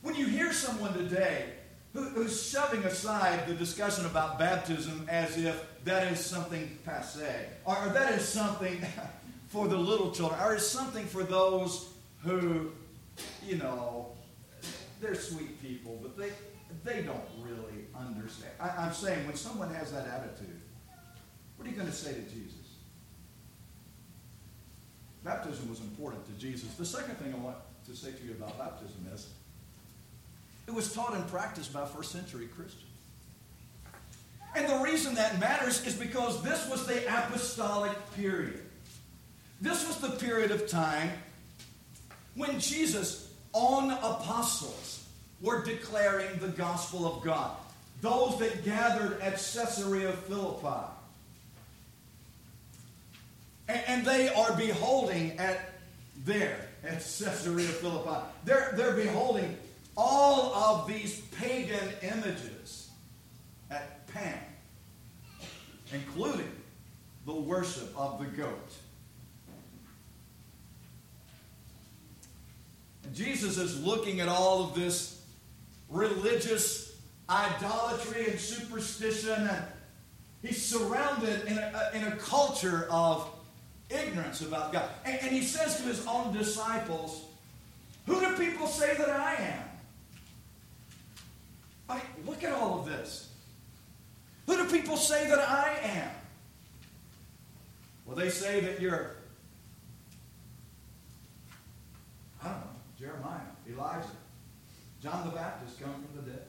When 0.03 0.17
you 0.17 0.27
hear 0.27 0.53
someone 0.53 0.93
today 0.93 1.51
who, 1.93 2.03
who's 2.03 2.51
shoving 2.51 2.83
aside 2.83 3.47
the 3.47 3.55
discussion 3.55 4.07
about 4.07 4.41
baptism 4.41 5.07
as 5.09 5.39
if 5.39 5.65
that 5.85 6.11
is 6.11 6.19
something 6.19 6.79
passe, 6.85 7.47
or, 7.65 7.79
or 7.79 7.91
that 7.91 8.15
is 8.15 8.27
something 8.27 8.85
for 9.47 9.69
the 9.69 9.77
little 9.77 10.11
children, 10.11 10.41
or 10.41 10.57
is 10.57 10.69
something 10.69 11.07
for 11.07 11.23
those 11.23 11.91
who, 12.25 12.73
you 13.47 13.57
know, 13.57 14.17
they're 15.01 15.15
sweet 15.15 15.61
people, 15.63 15.99
but 16.03 16.17
they, 16.17 16.31
they 16.85 17.03
don't 17.03 17.25
really 17.41 17.87
understand. 17.97 18.53
I, 18.61 18.69
I'm 18.69 18.93
saying 18.93 19.27
when 19.27 19.37
someone 19.37 19.73
has 19.75 19.93
that 19.93 20.07
attitude, 20.07 20.61
what 21.57 21.67
are 21.67 21.71
you 21.71 21.77
going 21.77 21.89
to 21.89 21.95
say 21.95 22.15
to 22.15 22.21
Jesus? 22.23 22.55
Baptism 25.25 25.69
was 25.69 25.81
important 25.81 26.25
to 26.27 26.33
Jesus. 26.33 26.73
The 26.75 26.87
second 26.87 27.17
thing 27.17 27.35
I 27.35 27.39
want 27.39 27.57
to 27.87 27.97
say 27.97 28.13
to 28.13 28.25
you 28.25 28.33
about 28.33 28.59
baptism 28.59 29.07
is 29.13 29.29
it 30.67 30.73
was 30.73 30.93
taught 30.95 31.15
and 31.15 31.27
practiced 31.29 31.73
by 31.73 31.85
first 31.85 32.13
century 32.13 32.47
Christians. 32.47 32.85
And 34.55 34.69
the 34.69 34.79
reason 34.79 35.15
that 35.17 35.39
matters 35.39 35.87
is 35.87 35.95
because 35.95 36.43
this 36.43 36.69
was 36.69 36.87
the 36.87 37.07
apostolic 37.07 37.93
period. 38.17 38.63
This 39.61 39.87
was 39.87 39.99
the 39.99 40.11
period 40.11 40.51
of 40.51 40.69
time 40.69 41.11
when 42.35 42.59
Jesus' 42.59 43.30
own 43.55 43.91
apostles 43.91 45.05
were 45.41 45.65
declaring 45.65 46.39
the 46.39 46.49
gospel 46.49 47.07
of 47.07 47.23
God. 47.23 47.57
Those 48.01 48.39
that 48.39 48.65
gathered 48.65 49.21
at 49.21 49.33
Caesarea 49.33 50.13
Philippi. 50.13 50.87
And, 53.69 54.05
they 54.05 54.29
are 54.29 54.57
beholding 54.57 55.39
at 55.39 55.75
there, 56.25 56.69
at 56.83 56.95
Caesarea 56.95 57.69
Philippi. 57.69 58.21
They're, 58.45 58.73
they're 58.75 58.97
beholding 58.97 59.57
all 59.97 60.55
of 60.55 60.89
these 60.89 61.21
pagan 61.21 61.89
images 62.03 62.91
at 63.71 64.09
Pan, 64.09 64.41
including 65.93 66.51
the 67.27 67.35
worship 67.35 67.93
of 67.97 68.19
the 68.19 68.25
goat. 68.25 68.73
Jesus 73.13 73.59
is 73.59 73.83
looking 73.85 74.21
at 74.21 74.29
all 74.29 74.65
of 74.65 74.75
this 74.75 75.23
religious 75.89 76.97
idolatry 77.29 78.31
and 78.31 78.39
superstition, 78.39 79.49
and 79.49 79.65
he's 80.43 80.63
surrounded 80.63 81.45
in 81.47 81.59
a, 81.59 81.73
uh, 81.75 81.97
in 81.97 82.05
a 82.05 82.17
culture 82.17 82.87
of 82.91 83.29
ignorance 83.89 84.41
about 84.41 84.73
God. 84.73 84.89
And, 85.05 85.19
and 85.23 85.31
he 85.31 85.43
says 85.43 85.77
to 85.77 85.83
his 85.83 86.07
own 86.07 86.33
disciples, 86.33 87.25
Who 88.07 88.21
do 88.21 88.37
people 88.37 88.67
say 88.67 88.97
that 88.97 89.11
I 89.11 89.35
am? 89.35 89.65
Look 92.27 92.45
at 92.45 92.53
all 92.53 92.81
of 92.81 92.87
this. 92.87 93.29
Who 94.47 94.57
do 94.57 94.65
people 94.71 94.97
say 94.97 95.29
that 95.29 95.39
I 95.39 95.77
am? 95.83 96.11
Well, 98.07 98.17
they 98.17 98.31
say 98.31 98.61
that 98.61 98.81
you're, 98.81 99.17
I 102.43 102.49
don't 102.49 102.57
know, 102.57 102.67
Jeremiah, 103.01 103.41
Elijah, 103.69 104.07
John 105.03 105.25
the 105.27 105.35
Baptist 105.35 105.81
come 105.81 105.95
from 105.95 106.23
the 106.23 106.31
dead. 106.31 106.43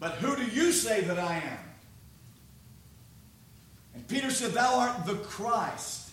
But 0.00 0.12
who 0.14 0.34
do 0.34 0.44
you 0.44 0.72
say 0.72 1.02
that 1.02 1.18
I 1.18 1.36
am? 1.36 1.58
And 3.94 4.08
Peter 4.08 4.30
said, 4.30 4.52
Thou 4.52 4.80
art 4.80 5.06
the 5.06 5.14
Christ, 5.14 6.10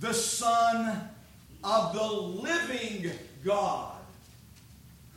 the 0.00 0.12
Son 0.12 1.08
of 1.62 1.94
the 1.94 2.04
living 2.04 3.12
God. 3.44 3.92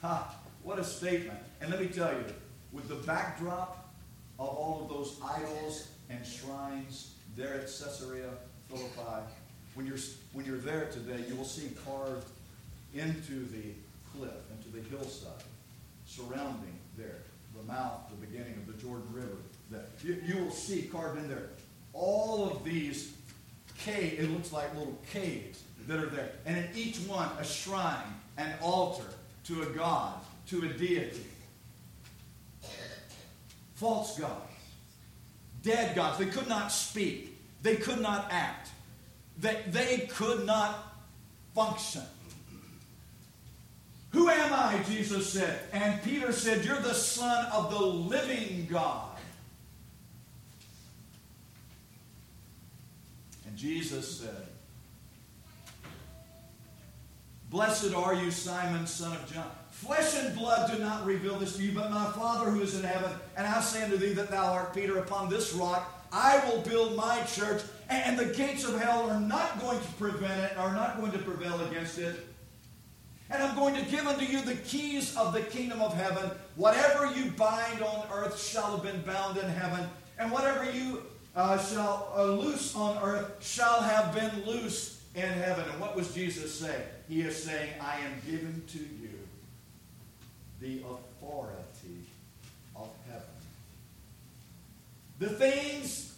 Ha, 0.04 0.36
what 0.62 0.78
a 0.78 0.84
statement. 0.84 1.40
And 1.60 1.72
let 1.72 1.82
me 1.82 1.88
tell 1.88 2.12
you, 2.12 2.24
with 2.72 2.88
the 2.88 2.96
backdrop 2.96 3.90
of 4.38 4.48
all 4.48 4.84
of 4.84 4.90
those 4.90 5.20
idols 5.24 5.88
and 6.10 6.24
shrines 6.26 7.16
there 7.40 7.54
at 7.56 7.62
Caesarea 7.62 8.30
Philippi, 8.68 9.24
when 9.74 9.88
you're, 9.88 9.98
when 10.34 10.46
you're 10.46 10.58
there 10.58 10.90
today, 10.92 11.24
you 11.28 11.36
will 11.36 11.46
see 11.46 11.72
carved 11.86 12.28
into 12.94 13.46
the 13.46 13.74
cliff, 14.14 14.32
into 14.52 14.70
the 14.76 14.82
hillside, 14.90 15.44
surrounding 16.06 16.78
there, 16.98 17.22
the 17.58 17.64
mouth, 17.64 18.02
the 18.10 18.28
beginning 18.28 18.54
of 18.56 18.68
the 18.68 18.74
Jordan 18.74 19.08
River. 19.14 19.38
That 19.72 19.90
you, 20.04 20.22
you 20.26 20.44
will 20.44 20.52
see 20.52 20.84
carved 20.84 21.18
in 21.18 21.30
there 21.30 21.50
all 21.94 22.50
of 22.50 22.64
these 22.64 23.14
caves, 23.78 24.24
it 24.24 24.32
looks 24.32 24.52
like 24.52 24.74
little 24.76 24.98
caves 25.12 25.64
that 25.88 26.00
are 26.00 26.08
there. 26.08 26.32
And 26.46 26.58
in 26.58 26.68
each 26.76 26.98
one, 27.00 27.30
a 27.40 27.44
shrine, 27.44 27.98
an 28.38 28.54
altar 28.62 29.08
to 29.46 29.64
a 29.64 29.66
god, 29.68 30.20
to 30.48 30.64
a 30.64 30.68
deity. 30.68 31.26
False 33.76 34.20
gods. 34.20 34.50
Dead 35.64 35.96
gods. 35.96 36.20
They 36.20 36.26
could 36.26 36.48
not 36.48 36.72
speak. 36.72 37.29
They 37.62 37.76
could 37.76 38.02
not 38.02 38.28
act. 38.32 38.70
They, 39.38 39.62
they 39.68 40.08
could 40.10 40.46
not 40.46 40.94
function. 41.54 42.04
Who 44.12 44.30
am 44.30 44.54
I? 44.54 44.82
Jesus 44.90 45.32
said. 45.32 45.60
And 45.72 46.02
Peter 46.04 46.32
said, 46.32 46.66
You're 46.66 46.82
the 46.82 46.94
Son 46.94 47.46
of 47.48 47.70
the 47.70 47.86
living 47.86 48.68
God. 48.70 49.18
And 53.46 53.56
Jesus 53.56 54.20
said, 54.20 54.48
Blessed 57.50 57.94
are 57.94 58.14
you, 58.14 58.30
Simon, 58.30 58.86
son 58.86 59.16
of 59.16 59.32
John. 59.32 59.50
Flesh 59.72 60.16
and 60.18 60.38
blood 60.38 60.72
do 60.72 60.78
not 60.78 61.06
reveal 61.06 61.38
this 61.38 61.56
to 61.58 61.64
you, 61.64 61.72
but 61.72 61.90
my 61.90 62.12
Father 62.12 62.52
who 62.52 62.62
is 62.62 62.78
in 62.78 62.84
heaven. 62.84 63.12
And 63.36 63.48
I 63.48 63.60
say 63.62 63.84
unto 63.84 63.98
thee 63.98 64.14
that 64.14 64.30
thou 64.30 64.54
art 64.54 64.74
Peter, 64.74 64.98
upon 65.00 65.30
this 65.30 65.54
rock 65.54 65.99
I 66.12 66.40
will 66.46 66.62
build 66.62 66.96
my 66.96 67.22
church, 67.24 67.62
and 67.90 68.18
the 68.18 68.26
gates 68.26 68.64
of 68.66 68.80
hell 68.82 69.10
are 69.10 69.20
not 69.20 69.60
going 69.60 69.80
to 69.80 69.88
prevent 69.94 70.40
it, 70.52 70.58
are 70.58 70.74
not 70.74 71.00
going 71.00 71.12
to 71.12 71.20
prevail 71.20 71.60
against 71.62 71.98
it. 71.98 72.28
And 73.30 73.44
I'm 73.44 73.56
going 73.56 73.76
to 73.76 73.84
give 73.92 74.08
unto 74.08 74.26
you 74.26 74.42
the 74.42 74.56
keys 74.56 75.16
of 75.16 75.34
the 75.34 75.42
kingdom 75.42 75.82
of 75.82 75.94
heaven. 75.94 76.32
Whatever 76.56 77.14
you 77.14 77.30
bind 77.32 77.82
on 77.84 78.08
earth 78.12 78.42
shall 78.42 78.78
have 78.78 78.84
been 78.84 79.02
bound 79.02 79.38
in 79.38 79.48
heaven, 79.48 79.88
and 80.18 80.32
whatever 80.32 80.70
you 80.72 81.04
uh, 81.36 81.58
shall 81.60 82.12
uh, 82.18 82.24
loose 82.24 82.76
on 82.76 82.98
earth 83.04 83.36
shall 83.40 83.82
have 83.82 84.16
been 84.16 84.46
loose 84.46 85.04
in 85.16 85.30
heaven. 85.30 85.64
And 85.72 85.80
what 85.80 85.96
was 85.96 86.14
Jesus 86.14 86.60
saying? 86.60 86.82
He 87.08 87.22
is 87.22 87.42
saying, 87.44 87.70
I 87.80 88.00
am 88.00 88.14
given 88.26 88.64
to 88.70 88.80
you 88.80 89.20
the 90.60 90.80
authority 90.80 92.06
of 92.76 92.90
heaven. 93.08 93.24
The 95.20 95.30
things 95.30 96.18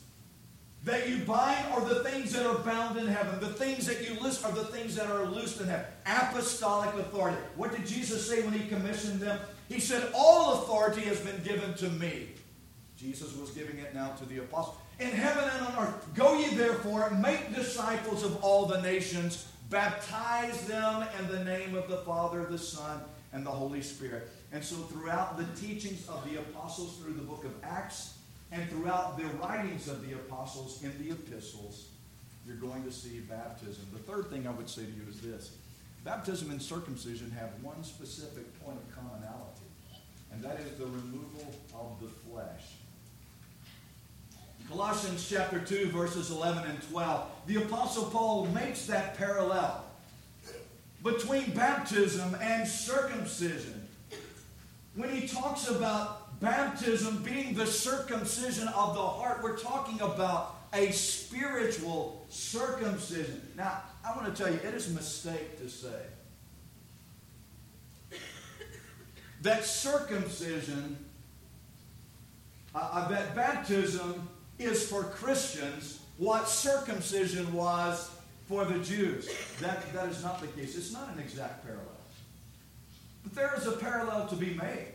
that 0.84 1.10
you 1.10 1.20
bind 1.20 1.66
are 1.74 1.82
the 1.82 2.04
things 2.04 2.34
that 2.34 2.46
are 2.46 2.58
bound 2.60 2.98
in 2.98 3.08
heaven. 3.08 3.40
The 3.40 3.54
things 3.54 3.86
that 3.86 4.08
you 4.08 4.20
loose 4.20 4.44
are 4.44 4.52
the 4.52 4.66
things 4.66 4.96
that 4.96 5.08
are 5.08 5.26
loosed 5.26 5.60
in 5.60 5.68
heaven. 5.68 5.86
Apostolic 6.06 6.94
authority. 6.96 7.38
What 7.56 7.72
did 7.72 7.86
Jesus 7.86 8.28
say 8.28 8.42
when 8.44 8.54
he 8.54 8.68
commissioned 8.68 9.20
them? 9.20 9.40
He 9.70 9.80
said, 9.80 10.12
All 10.16 10.62
authority 10.62 11.02
has 11.02 11.20
been 11.20 11.42
given 11.44 11.74
to 11.76 11.90
me. 11.90 12.30
Jesus 12.98 13.36
was 13.36 13.52
giving 13.52 13.78
it 13.80 13.94
now 13.94 14.12
to 14.14 14.26
the 14.26 14.40
apostles. 14.40 14.78
In 15.00 15.10
heaven 15.10 15.44
and 15.44 15.68
on 15.68 15.88
earth, 15.88 16.14
go 16.14 16.38
ye 16.38 16.50
therefore, 16.56 17.10
make 17.12 17.56
disciples 17.56 18.24
of 18.24 18.44
all 18.44 18.66
the 18.66 18.82
nations, 18.82 19.48
Baptize 19.72 20.68
them 20.68 21.08
in 21.18 21.30
the 21.30 21.46
name 21.46 21.76
of 21.76 21.88
the 21.88 21.96
Father, 22.00 22.44
the 22.44 22.58
Son, 22.58 23.00
and 23.32 23.46
the 23.46 23.50
Holy 23.50 23.82
Spirit. 23.82 24.30
And 24.52 24.62
so, 24.62 24.76
throughout 24.76 25.38
the 25.38 25.46
teachings 25.66 26.10
of 26.10 26.30
the 26.30 26.40
apostles 26.40 26.98
through 26.98 27.14
the 27.14 27.22
book 27.22 27.46
of 27.46 27.54
Acts, 27.64 28.18
and 28.52 28.70
throughout 28.70 29.18
the 29.18 29.26
writings 29.38 29.88
of 29.88 30.06
the 30.08 30.14
apostles 30.14 30.84
in 30.84 30.92
the 31.04 31.12
epistles, 31.12 31.88
you're 32.46 32.58
going 32.58 32.84
to 32.84 32.92
see 32.92 33.20
baptism. 33.20 33.86
The 33.94 34.00
third 34.00 34.30
thing 34.30 34.48
I 34.48 34.52
would 34.52 34.70
say 34.70 34.84
to 34.84 34.92
you 34.92 35.04
is 35.10 35.22
this 35.22 35.56
baptism 36.04 36.50
and 36.52 36.62
circumcision 36.62 37.32
have 37.32 37.50
one 37.62 37.84
specific 37.84 38.60
point 38.64 38.78
of 38.78 38.96
commonality, 38.96 39.62
and 40.32 40.44
that 40.44 40.60
is 40.60 40.78
the 40.78 40.86
removal 40.86 41.54
of 41.74 42.02
the 42.02 42.10
flesh. 42.30 42.64
Colossians 44.68 45.28
chapter 45.30 45.60
2, 45.60 45.88
verses 45.88 46.32
11 46.32 46.70
and 46.70 46.82
12, 46.90 47.30
the 47.48 47.58
Apostle 47.58 48.06
Paul 48.06 48.46
makes 48.48 48.86
that 48.86 49.18
parallel 49.18 49.84
between 51.04 51.52
baptism 51.52 52.36
and 52.42 52.68
circumcision. 52.68 53.88
When 54.96 55.10
he 55.10 55.28
talks 55.28 55.70
about 55.70 56.21
baptism 56.42 57.24
being 57.24 57.54
the 57.54 57.68
circumcision 57.68 58.68
of 58.70 58.96
the 58.96 59.02
heart, 59.02 59.42
we're 59.44 59.58
talking 59.58 60.02
about 60.02 60.58
a 60.74 60.92
spiritual 60.92 62.26
circumcision. 62.30 63.42
Now, 63.56 63.84
I 64.06 64.16
want 64.16 64.36
to 64.36 64.44
tell 64.44 64.52
you, 64.52 64.60
it 64.60 64.74
is 64.74 64.90
a 64.90 64.94
mistake 64.94 65.60
to 65.60 65.70
say 65.70 66.02
that 69.42 69.66
circumcision, 69.66 70.98
uh, 72.76 73.08
that 73.10 73.36
baptism 73.36 74.28
is 74.60 74.88
for 74.88 75.04
Christians 75.04 76.00
what 76.18 76.48
circumcision 76.48 77.52
was 77.52 78.12
for 78.48 78.66
the 78.66 78.78
Jews. 78.80 79.28
That, 79.60 79.92
that 79.94 80.10
is 80.10 80.24
not 80.24 80.40
the 80.40 80.48
case. 80.48 80.78
It's 80.78 80.94
not 80.94 81.12
an 81.14 81.20
exact 81.20 81.64
parallel. 81.64 81.88
But 83.24 83.34
there 83.34 83.54
is 83.58 83.66
a 83.66 83.72
parallel 83.72 84.28
to 84.28 84.36
be 84.36 84.54
made. 84.54 84.90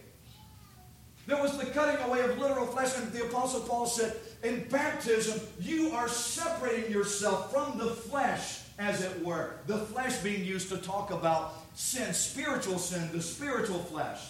There 1.27 1.43
was 1.43 1.59
the 1.59 1.67
cutting 1.67 2.01
away 2.05 2.21
of 2.21 2.39
literal 2.39 2.67
flesh, 2.67 2.97
and 2.97 3.13
the 3.13 3.25
Apostle 3.25 3.61
Paul 3.63 3.87
said, 3.87 4.17
in 4.45 4.67
baptism, 4.69 5.41
you 5.61 5.91
are 5.91 6.09
separating 6.09 6.93
yourself 6.93 7.53
from 7.53 7.79
the 7.79 7.91
flesh, 7.91 8.61
as 8.79 9.03
it 9.03 9.25
were. 9.25 9.55
The 9.67 9.79
flesh 9.79 10.19
being 10.19 10.45
used 10.45 10.69
to 10.69 10.77
talk 10.77 11.11
about 11.11 11.55
sin, 11.75 12.15
spiritual 12.15 12.79
sin, 12.79 13.11
the 13.13 13.21
spiritual 13.21 13.79
flesh. 13.79 14.21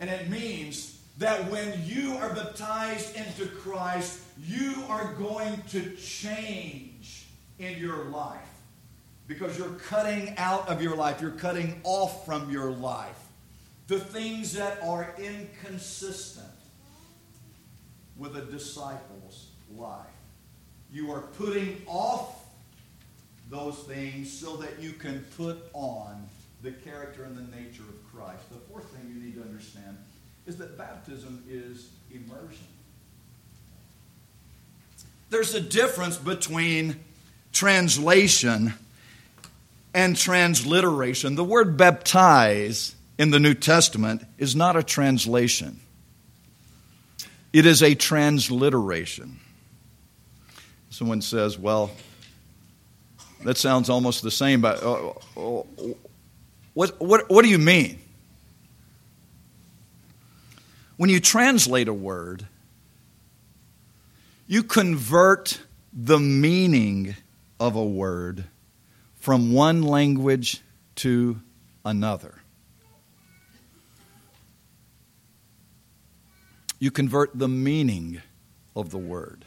And 0.00 0.08
it 0.08 0.30
means 0.30 0.98
that 1.18 1.50
when 1.50 1.82
you 1.84 2.16
are 2.16 2.32
baptized 2.34 3.16
into 3.16 3.46
Christ, 3.46 4.20
you 4.42 4.82
are 4.88 5.12
going 5.14 5.62
to 5.70 5.94
change 5.96 7.26
in 7.58 7.78
your 7.78 8.04
life. 8.04 8.40
Because 9.26 9.58
you're 9.58 9.70
cutting 9.70 10.34
out 10.38 10.68
of 10.68 10.80
your 10.80 10.94
life, 10.94 11.20
you're 11.20 11.30
cutting 11.32 11.80
off 11.84 12.24
from 12.24 12.50
your 12.50 12.70
life 12.70 13.25
the 13.86 14.00
things 14.00 14.52
that 14.54 14.82
are 14.82 15.14
inconsistent 15.18 16.46
with 18.16 18.36
a 18.36 18.42
disciple's 18.42 19.48
life. 19.76 20.06
You 20.92 21.12
are 21.12 21.20
putting 21.20 21.82
off 21.86 22.44
those 23.50 23.76
things 23.80 24.32
so 24.32 24.56
that 24.56 24.80
you 24.80 24.92
can 24.92 25.24
put 25.36 25.58
on 25.72 26.26
the 26.62 26.72
character 26.72 27.22
and 27.24 27.36
the 27.36 27.56
nature 27.56 27.82
of 27.82 28.12
Christ. 28.12 28.48
The 28.50 28.58
fourth 28.70 28.86
thing 28.86 29.08
you 29.08 29.22
need 29.22 29.34
to 29.36 29.42
understand 29.42 29.98
is 30.46 30.56
that 30.56 30.76
baptism 30.76 31.44
is 31.48 31.90
immersion. 32.10 32.66
There's 35.30 35.54
a 35.54 35.60
difference 35.60 36.16
between 36.16 37.00
translation 37.52 38.74
and 39.94 40.16
transliteration. 40.16 41.36
The 41.36 41.44
word 41.44 41.76
baptize 41.76 42.95
in 43.18 43.30
the 43.30 43.40
New 43.40 43.54
Testament 43.54 44.22
is 44.38 44.54
not 44.54 44.76
a 44.76 44.82
translation, 44.82 45.80
it 47.52 47.66
is 47.66 47.82
a 47.82 47.94
transliteration. 47.94 49.40
Someone 50.90 51.20
says, 51.20 51.58
well, 51.58 51.90
that 53.44 53.56
sounds 53.58 53.90
almost 53.90 54.22
the 54.22 54.30
same, 54.30 54.60
but 54.60 54.82
uh, 54.82 55.10
uh, 55.36 55.62
what, 56.74 57.00
what, 57.00 57.28
what 57.28 57.42
do 57.42 57.50
you 57.50 57.58
mean? 57.58 57.98
When 60.96 61.10
you 61.10 61.20
translate 61.20 61.88
a 61.88 61.92
word, 61.92 62.46
you 64.46 64.62
convert 64.62 65.60
the 65.92 66.18
meaning 66.18 67.14
of 67.60 67.76
a 67.76 67.84
word 67.84 68.44
from 69.16 69.52
one 69.52 69.82
language 69.82 70.62
to 70.96 71.40
another. 71.84 72.34
You 76.78 76.90
convert 76.90 77.38
the 77.38 77.48
meaning 77.48 78.20
of 78.74 78.90
the 78.90 78.98
word. 78.98 79.44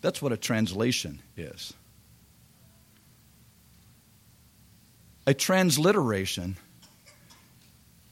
That's 0.00 0.20
what 0.20 0.32
a 0.32 0.36
translation 0.36 1.22
is. 1.36 1.72
A 5.26 5.34
transliteration 5.34 6.56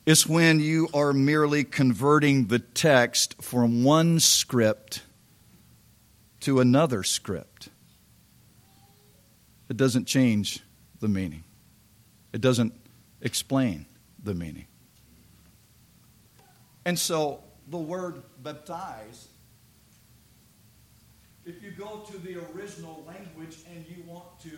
is 0.07 0.27
when 0.27 0.61
you 0.61 0.88
are 0.95 1.12
merely 1.12 1.64
converting 1.64 2.47
the 2.47 2.61
text 2.61 3.43
from 3.43 3.85
one 3.85 4.21
script 4.21 5.03
to 6.40 6.61
another 6.61 7.03
script. 7.03 7.69
It 9.69 9.77
doesn't 9.77 10.07
change 10.07 10.61
the 11.01 11.09
meaning, 11.09 11.45
it 12.33 12.40
doesn't 12.40 12.75
explain 13.21 13.87
the 14.23 14.35
meaning. 14.35 14.66
And 16.85 16.99
so 16.99 17.43
the 17.69 17.79
word 17.79 18.23
baptize, 18.43 19.29
if 21.45 21.62
you 21.62 21.71
go 21.71 22.05
to 22.11 22.19
the 22.19 22.37
original 22.53 23.05
language 23.07 23.59
and 23.75 23.85
you 23.88 24.03
want 24.07 24.40
to 24.40 24.51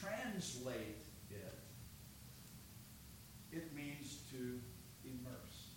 translate 0.00 1.04
it, 1.30 1.58
it 3.52 3.74
means 3.74 4.18
to 4.32 4.60
immerse. 5.04 5.70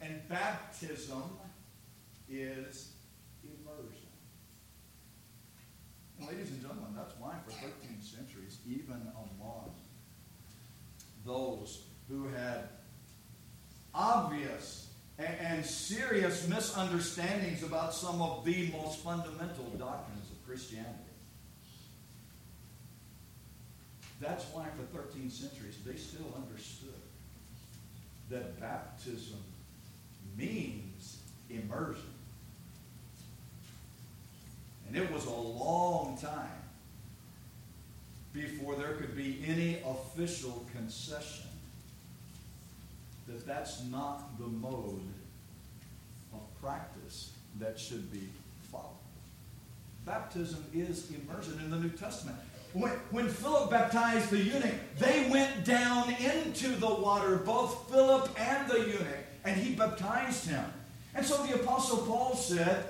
And 0.00 0.26
baptism 0.28 1.22
is 2.28 2.92
immersion. 3.42 4.00
ladies 6.20 6.50
and 6.50 6.60
gentlemen, 6.60 6.94
that's 6.96 7.14
why 7.18 7.34
for 7.44 7.52
13 7.52 8.00
centuries, 8.00 8.58
even 8.66 9.00
among 9.14 9.72
those 11.24 11.84
who 12.08 12.28
had 12.28 12.68
obvious 13.94 14.88
and 15.18 15.64
serious 15.64 16.48
misunderstandings 16.48 17.62
about 17.62 17.94
some 17.94 18.20
of 18.20 18.44
the 18.44 18.70
most 18.72 18.98
fundamental 18.98 19.64
doctrines 19.78 20.30
of 20.30 20.46
Christianity. 20.46 20.90
That's 24.20 24.44
why 24.52 24.66
for 24.76 24.98
13 24.98 25.30
centuries 25.30 25.76
they 25.86 25.96
still 25.96 26.26
understood 26.36 26.90
that 28.30 28.58
baptism 28.60 29.38
means 30.36 31.18
immersion. 31.50 32.02
And 34.88 34.96
it 34.96 35.12
was 35.12 35.26
a 35.26 35.30
long 35.30 36.18
time 36.20 36.50
before 38.32 38.74
there 38.74 38.94
could 38.94 39.16
be 39.16 39.44
any 39.46 39.78
official 39.86 40.66
concession 40.74 41.46
that 43.26 43.46
that's 43.46 43.84
not 43.84 44.38
the 44.38 44.46
mode 44.46 45.00
of 46.32 46.40
practice 46.60 47.32
that 47.58 47.78
should 47.78 48.12
be 48.12 48.28
followed. 48.70 48.90
Baptism 50.04 50.64
is 50.74 51.10
immersion 51.10 51.58
in 51.64 51.70
the 51.70 51.78
New 51.78 51.90
Testament. 51.90 52.36
When, 52.74 52.90
when 53.10 53.28
Philip 53.28 53.70
baptized 53.70 54.30
the 54.30 54.38
eunuch, 54.38 54.74
they 54.98 55.28
went 55.30 55.64
down 55.64 56.12
into 56.14 56.70
the 56.70 56.92
water, 56.92 57.36
both 57.36 57.88
Philip 57.88 58.28
and 58.38 58.68
the 58.68 58.80
eunuch, 58.80 59.24
and 59.44 59.56
he 59.56 59.74
baptized 59.74 60.48
him. 60.48 60.64
And 61.14 61.24
so 61.24 61.46
the 61.46 61.54
Apostle 61.54 61.98
Paul 61.98 62.34
said, 62.34 62.84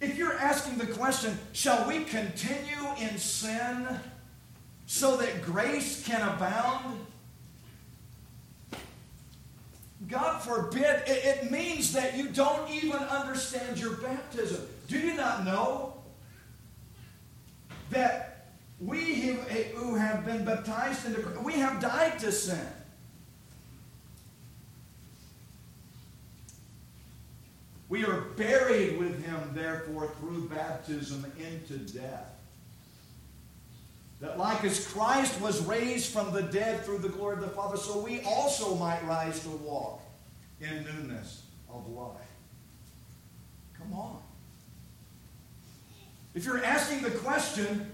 if 0.00 0.16
you're 0.16 0.34
asking 0.34 0.78
the 0.78 0.86
question, 0.86 1.36
shall 1.52 1.88
we 1.88 2.04
continue 2.04 2.94
in 3.00 3.18
sin 3.18 3.88
so 4.86 5.16
that 5.16 5.42
grace 5.42 6.06
can 6.06 6.22
abound? 6.22 7.00
God 10.08 10.40
forbid, 10.42 11.02
it, 11.06 11.24
it 11.24 11.50
means 11.50 11.92
that 11.92 12.16
you 12.16 12.28
don't 12.28 12.70
even 12.70 12.92
understand 12.92 13.78
your 13.78 13.96
baptism. 13.96 14.66
Do 14.88 14.98
you 14.98 15.14
not 15.14 15.44
know 15.44 15.94
that 17.90 18.46
we 18.78 19.38
who 19.74 19.94
have 19.94 20.24
been 20.24 20.44
baptized 20.44 21.06
into 21.06 21.40
we 21.40 21.54
have 21.54 21.80
died 21.80 22.18
to 22.20 22.30
sin? 22.30 22.66
We 27.88 28.04
are 28.04 28.20
buried 28.36 28.98
with 28.98 29.24
him, 29.24 29.40
therefore, 29.54 30.10
through 30.20 30.48
baptism 30.48 31.24
into 31.38 31.78
death. 31.78 32.32
That 34.20 34.38
like 34.38 34.64
as 34.64 34.86
Christ 34.86 35.40
was 35.40 35.64
raised 35.66 36.12
from 36.12 36.32
the 36.32 36.42
dead 36.42 36.84
through 36.84 36.98
the 36.98 37.08
glory 37.08 37.34
of 37.34 37.42
the 37.42 37.48
Father, 37.48 37.76
so 37.76 38.02
we 38.02 38.20
also 38.22 38.74
might 38.76 39.04
rise 39.04 39.40
to 39.40 39.50
walk 39.50 40.00
in 40.60 40.84
newness 40.84 41.42
of 41.68 41.86
life. 41.88 42.16
Come 43.78 43.92
on. 43.92 44.18
If 46.34 46.44
you're 46.44 46.64
asking 46.64 47.02
the 47.02 47.10
question, 47.10 47.90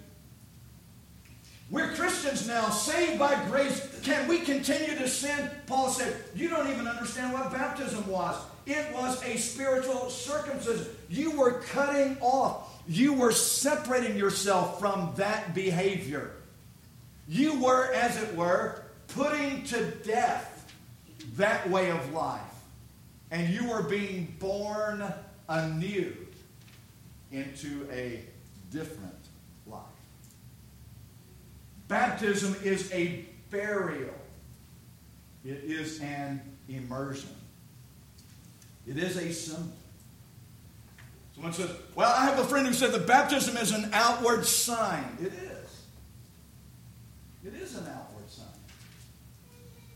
we're 1.71 1.93
Christians 1.95 2.47
now, 2.47 2.69
saved 2.69 3.19
by 3.19 3.35
grace. 3.47 4.01
Can 4.03 4.29
we 4.29 4.41
continue 4.41 4.97
to 4.99 5.09
sin? 5.09 5.51
Paul 5.67 5.89
said, 5.89 6.15
You 6.35 6.49
don't 6.51 6.69
even 6.69 6.87
understand 6.87 7.33
what 7.33 7.51
baptism 7.51 8.07
was. 8.09 8.37
It 8.67 8.93
was 8.93 9.23
a 9.25 9.37
spiritual 9.39 10.11
circumcision. 10.11 10.87
You 11.09 11.37
were 11.37 11.61
cutting 11.61 12.17
off 12.21 12.72
you 12.89 13.15
were 13.15 13.33
separating 13.33 14.17
yourself 14.17 14.81
from 14.81 15.13
that 15.17 15.55
behavior. 15.55 16.33
You 17.29 17.63
were, 17.63 17.93
as 17.93 18.21
it 18.21 18.35
were, 18.35 18.83
putting 19.09 19.65
to 19.65 19.91
death 20.05 20.73
that 21.37 21.69
way 21.71 21.91
of 21.91 22.13
life. 22.13 22.41
And 23.31 23.53
you 23.53 23.71
were 23.71 23.83
being 23.83 24.35
born 24.39 25.03
anew 25.49 26.15
into 27.31 27.89
a 27.91 28.23
different 28.71 29.15
life. 29.67 29.81
Baptism 31.89 32.57
is 32.63 32.91
a 32.93 33.25
burial, 33.51 34.15
it 35.45 35.63
is 35.65 36.01
an 36.01 36.41
immersion, 36.69 37.35
it 38.87 38.97
is 38.97 39.17
a 39.17 39.33
symbol. 39.33 39.73
Someone 41.43 41.59
says, 41.59 41.77
Well, 41.97 42.15
I 42.17 42.25
have 42.27 42.39
a 42.39 42.45
friend 42.45 42.69
who 42.69 42.73
said 42.73 42.93
the 42.93 43.01
baptism 43.01 43.57
is 43.57 43.73
an 43.73 43.91
outward 43.93 44.47
sign. 44.47 45.05
It 45.21 45.33
is. 45.33 45.83
It 47.45 47.61
is 47.61 47.75
an 47.75 47.85
outward 47.89 48.31
sign. 48.31 48.47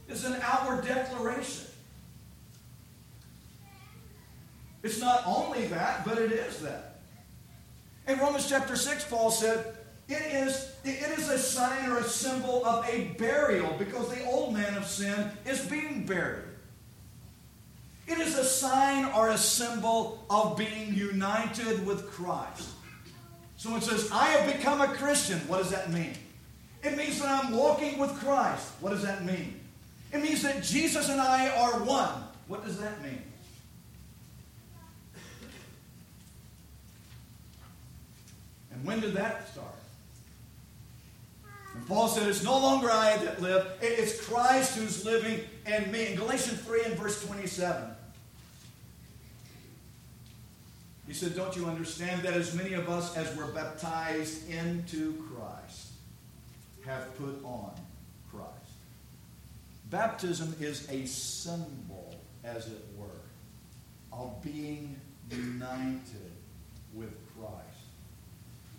It's 0.08 0.24
an 0.24 0.36
outward 0.42 0.84
declaration. 0.84 1.66
It's 4.82 5.00
not 5.00 5.22
only 5.24 5.66
that, 5.68 6.04
but 6.04 6.18
it 6.18 6.32
is 6.32 6.62
that. 6.62 6.98
In 8.08 8.18
Romans 8.18 8.48
chapter 8.48 8.74
6, 8.74 9.04
Paul 9.04 9.30
said, 9.30 9.76
it 10.08 10.14
is, 10.14 10.72
it 10.84 11.18
is 11.18 11.28
a 11.28 11.38
sign 11.38 11.90
or 11.90 11.98
a 11.98 12.04
symbol 12.04 12.64
of 12.64 12.88
a 12.88 13.14
burial 13.18 13.72
because 13.78 14.08
the 14.08 14.24
old 14.24 14.52
man 14.52 14.74
of 14.74 14.84
sin 14.84 15.30
is 15.44 15.64
being 15.66 16.06
buried. 16.06 16.45
It 18.06 18.18
is 18.18 18.38
a 18.38 18.44
sign 18.44 19.06
or 19.06 19.30
a 19.30 19.38
symbol 19.38 20.24
of 20.30 20.56
being 20.56 20.94
united 20.94 21.84
with 21.84 22.10
Christ. 22.10 22.70
Someone 23.56 23.80
says, 23.80 24.10
I 24.12 24.26
have 24.26 24.56
become 24.56 24.80
a 24.80 24.88
Christian. 24.88 25.38
What 25.48 25.58
does 25.58 25.70
that 25.70 25.90
mean? 25.90 26.12
It 26.84 26.96
means 26.96 27.20
that 27.20 27.44
I'm 27.44 27.56
walking 27.56 27.98
with 27.98 28.10
Christ. 28.20 28.70
What 28.80 28.90
does 28.90 29.02
that 29.02 29.24
mean? 29.24 29.58
It 30.12 30.22
means 30.22 30.42
that 30.42 30.62
Jesus 30.62 31.08
and 31.08 31.20
I 31.20 31.48
are 31.48 31.82
one. 31.82 32.22
What 32.46 32.64
does 32.64 32.78
that 32.78 33.02
mean? 33.02 33.22
And 38.72 38.84
when 38.84 39.00
did 39.00 39.14
that 39.14 39.48
start? 39.50 39.66
And 41.74 41.86
Paul 41.88 42.08
said, 42.08 42.28
It's 42.28 42.44
no 42.44 42.58
longer 42.58 42.90
I 42.90 43.16
that 43.18 43.42
live, 43.42 43.66
it's 43.82 44.24
Christ 44.24 44.78
who's 44.78 45.04
living 45.04 45.40
in 45.66 45.90
me. 45.90 46.08
In 46.08 46.16
Galatians 46.16 46.60
3 46.60 46.84
and 46.84 46.94
verse 46.94 47.24
27, 47.26 47.95
he 51.06 51.14
said, 51.14 51.36
Don't 51.36 51.56
you 51.56 51.66
understand 51.66 52.22
that 52.22 52.34
as 52.34 52.54
many 52.54 52.74
of 52.74 52.88
us 52.88 53.16
as 53.16 53.34
were 53.36 53.46
baptized 53.46 54.50
into 54.50 55.22
Christ 55.32 55.92
have 56.84 57.16
put 57.16 57.42
on 57.44 57.72
Christ? 58.30 58.50
Baptism 59.90 60.56
is 60.60 60.88
a 60.90 61.06
symbol, 61.06 62.16
as 62.42 62.66
it 62.66 62.84
were, 62.96 63.06
of 64.12 64.42
being 64.42 64.96
united 65.30 66.32
with 66.92 67.14
Christ. 67.36 67.62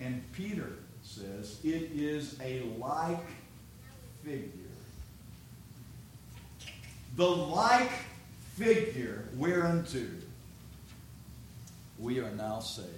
And 0.01 0.21
Peter 0.33 0.73
says 1.03 1.59
it 1.63 1.91
is 1.93 2.37
a 2.41 2.63
like 2.77 3.25
figure. 4.23 4.49
The 7.15 7.25
like 7.25 7.91
figure 8.55 9.29
whereunto 9.35 10.05
we 11.99 12.19
are 12.19 12.31
now 12.31 12.59
saved. 12.59 12.89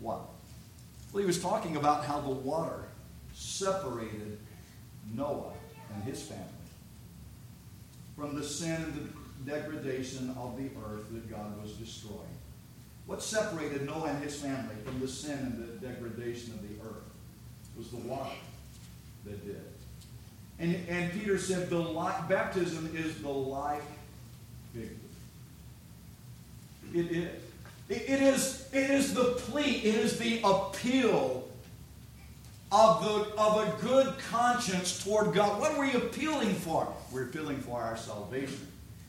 What? 0.00 0.20
Well, 1.12 1.20
he 1.20 1.26
was 1.26 1.40
talking 1.40 1.76
about 1.76 2.04
how 2.04 2.20
the 2.20 2.30
water 2.30 2.84
separated 3.34 4.38
Noah 5.14 5.52
and 5.94 6.04
his 6.04 6.22
family 6.22 6.44
from 8.16 8.34
the 8.34 8.42
sin 8.42 8.74
and 8.74 9.12
the 9.44 9.50
degradation 9.50 10.34
of 10.38 10.56
the 10.56 10.68
earth 10.86 11.12
that 11.12 11.30
God 11.30 11.62
was 11.62 11.72
destroying. 11.72 12.20
What 13.06 13.22
separated 13.22 13.86
Noah 13.86 14.08
and 14.08 14.22
his 14.22 14.36
family 14.40 14.74
from 14.84 15.00
the 15.00 15.08
sin 15.08 15.38
and 15.38 15.58
the 15.58 15.86
degradation 15.86 16.52
of 16.54 16.62
the 16.62 16.84
earth 16.84 17.04
was 17.76 17.90
the 17.90 17.98
water 17.98 18.34
that 19.24 19.46
did. 19.46 19.62
And, 20.58 20.74
and 20.88 21.12
Peter 21.12 21.38
said 21.38 21.68
the 21.70 21.82
baptism 22.28 22.90
is 22.96 23.20
the 23.20 23.28
like 23.28 23.82
figure. 24.72 24.90
It 26.94 27.10
is. 27.10 27.42
It, 27.88 28.22
is. 28.22 28.68
It 28.72 28.90
is 28.90 29.14
the 29.14 29.24
plea. 29.24 29.76
It 29.84 29.94
is 29.94 30.18
the 30.18 30.40
appeal 30.42 31.48
of 32.72 33.04
the 33.04 33.40
of 33.40 33.68
a 33.68 33.82
good 33.82 34.14
conscience 34.30 35.02
toward 35.04 35.34
God. 35.34 35.60
What 35.60 35.72
are 35.72 35.80
we 35.80 35.92
appealing 35.92 36.54
for? 36.54 36.92
We're 37.12 37.24
appealing 37.24 37.58
for 37.58 37.80
our 37.80 37.96
salvation. 37.96 38.66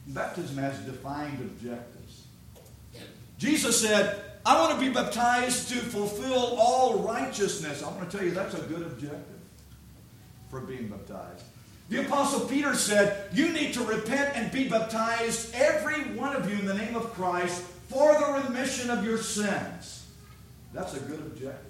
Baptism 0.07 0.57
has 0.57 0.77
defined 0.79 1.39
objectives. 1.39 2.25
Jesus 3.37 3.79
said, 3.81 4.21
I 4.45 4.59
want 4.59 4.79
to 4.79 4.85
be 4.85 4.91
baptized 4.91 5.69
to 5.69 5.75
fulfill 5.75 6.55
all 6.57 6.99
righteousness. 6.99 7.83
I 7.83 7.89
want 7.89 8.09
to 8.09 8.17
tell 8.17 8.25
you 8.25 8.33
that's 8.33 8.55
a 8.55 8.61
good 8.61 8.83
objective 8.83 9.39
for 10.49 10.61
being 10.61 10.87
baptized. 10.87 11.43
The 11.89 12.05
Apostle 12.05 12.41
Peter 12.41 12.75
said, 12.75 13.29
You 13.33 13.51
need 13.53 13.73
to 13.75 13.83
repent 13.83 14.35
and 14.35 14.51
be 14.51 14.67
baptized, 14.67 15.53
every 15.53 16.03
one 16.15 16.35
of 16.35 16.49
you, 16.49 16.59
in 16.59 16.65
the 16.65 16.73
name 16.73 16.95
of 16.95 17.13
Christ, 17.13 17.61
for 17.87 18.13
the 18.13 18.43
remission 18.43 18.89
of 18.89 19.05
your 19.05 19.17
sins. 19.17 20.05
That's 20.73 20.93
a 20.95 20.99
good 20.99 21.19
objective. 21.19 21.63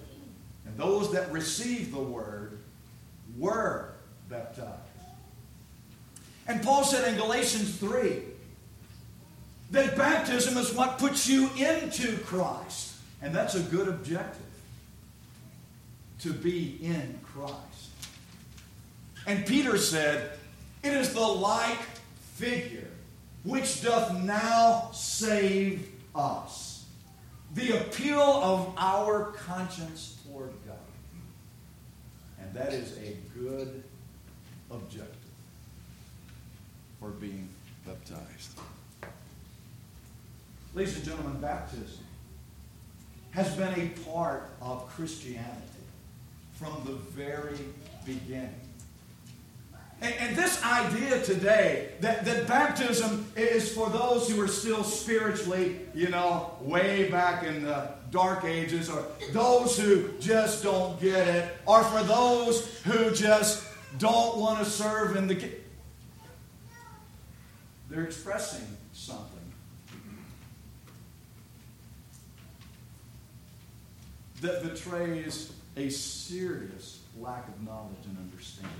And 0.66 0.76
those 0.76 1.12
that 1.12 1.30
received 1.30 1.94
the 1.94 2.00
word 2.00 2.58
were 3.38 3.92
baptized. 4.28 4.72
And 6.48 6.62
Paul 6.62 6.82
said 6.82 7.06
in 7.06 7.18
Galatians 7.18 7.76
3 7.76 8.22
that 9.70 9.96
baptism 9.96 10.56
is 10.56 10.72
what 10.74 10.98
puts 10.98 11.28
you 11.28 11.50
into 11.56 12.16
Christ. 12.18 12.96
And 13.20 13.34
that's 13.34 13.54
a 13.54 13.60
good 13.60 13.88
objective 13.88 14.40
to 16.20 16.32
be 16.32 16.78
in 16.82 17.20
Christ. 17.22 17.77
And 19.28 19.44
Peter 19.44 19.76
said, 19.76 20.30
It 20.82 20.94
is 20.94 21.12
the 21.12 21.20
like 21.20 21.82
figure 22.36 22.88
which 23.44 23.82
doth 23.82 24.14
now 24.24 24.88
save 24.94 25.86
us. 26.14 26.86
The 27.54 27.78
appeal 27.78 28.20
of 28.20 28.72
our 28.78 29.32
conscience 29.32 30.18
toward 30.24 30.50
God. 30.66 30.76
And 32.40 32.54
that 32.54 32.72
is 32.72 32.96
a 32.98 33.16
good 33.38 33.84
objective 34.70 35.14
for 36.98 37.10
being 37.10 37.50
baptized. 37.86 38.58
Ladies 40.74 40.96
and 40.96 41.04
gentlemen, 41.04 41.38
baptism 41.38 42.04
has 43.32 43.54
been 43.56 43.78
a 43.78 43.88
part 44.10 44.50
of 44.62 44.88
Christianity 44.88 45.52
from 46.54 46.82
the 46.86 46.92
very 46.92 47.58
beginning. 48.06 48.67
And, 50.00 50.14
and, 50.14 50.36
this 50.36 50.62
idea 50.62 51.20
today 51.24 51.90
that, 52.00 52.24
that 52.24 52.46
baptism 52.46 53.26
is 53.34 53.74
for 53.74 53.90
those 53.90 54.30
who 54.30 54.40
are 54.40 54.46
still 54.46 54.84
spiritually, 54.84 55.80
you 55.92 56.08
know, 56.08 56.52
way 56.60 57.10
back 57.10 57.42
in 57.42 57.64
the 57.64 57.90
dark 58.12 58.44
ages, 58.44 58.88
or 58.88 59.04
those 59.32 59.76
who 59.76 60.08
just 60.20 60.62
don't 60.62 61.00
get 61.00 61.26
it, 61.26 61.56
or 61.66 61.82
for 61.82 62.04
those 62.04 62.80
who 62.82 63.10
just 63.12 63.66
don't 63.98 64.38
want 64.38 64.60
to 64.60 64.64
serve 64.64 65.16
in 65.16 65.26
the. 65.26 65.50
They're 67.90 68.04
expressing 68.04 68.66
something. 68.92 69.24
That 74.42 74.62
betrays 74.62 75.52
a 75.76 75.88
serious 75.88 77.00
lack 77.18 77.48
of 77.48 77.60
knowledge 77.66 78.04
and 78.04 78.16
understanding. 78.18 78.72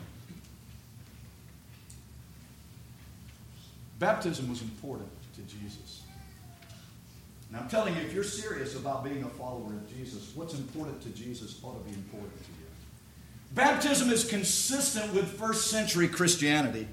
Baptism 3.98 4.48
was 4.48 4.62
important 4.62 5.10
to 5.34 5.42
Jesus. 5.42 6.02
And 7.48 7.56
I'm 7.56 7.68
telling 7.68 7.96
you, 7.96 8.02
if 8.02 8.12
you're 8.12 8.22
serious 8.22 8.76
about 8.76 9.04
being 9.04 9.22
a 9.22 9.28
follower 9.28 9.72
of 9.72 9.96
Jesus, 9.96 10.32
what's 10.34 10.54
important 10.54 11.00
to 11.02 11.08
Jesus 11.10 11.58
ought 11.62 11.82
to 11.82 11.90
be 11.90 11.96
important 11.96 12.36
to 12.44 12.50
you. 12.50 12.66
Baptism 13.54 14.10
is 14.10 14.28
consistent 14.28 15.12
with 15.14 15.26
first 15.26 15.68
century 15.70 16.06
Christianity. 16.06 16.86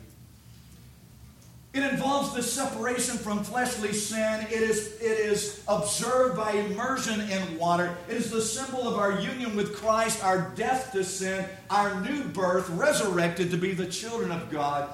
It 1.74 1.84
involves 1.84 2.34
the 2.34 2.42
separation 2.42 3.18
from 3.18 3.44
fleshly 3.44 3.92
sin. 3.92 4.48
It 4.50 4.62
is, 4.62 4.96
it 5.02 5.20
is 5.20 5.62
observed 5.68 6.38
by 6.38 6.52
immersion 6.52 7.20
in 7.20 7.58
water. 7.58 7.98
It 8.08 8.16
is 8.16 8.32
the 8.32 8.42
symbol 8.42 8.88
of 8.88 8.98
our 8.98 9.20
union 9.20 9.58
with 9.58 9.76
Christ, 9.76 10.24
our 10.24 10.54
death 10.56 10.94
to 10.94 11.04
sin, 11.04 11.46
our 11.70 12.00
new 12.00 12.24
birth, 12.24 12.70
resurrected 12.70 13.52
to 13.52 13.58
be 13.58 13.74
the 13.74 13.88
children 13.88 14.32
of 14.32 14.50
God 14.50 14.90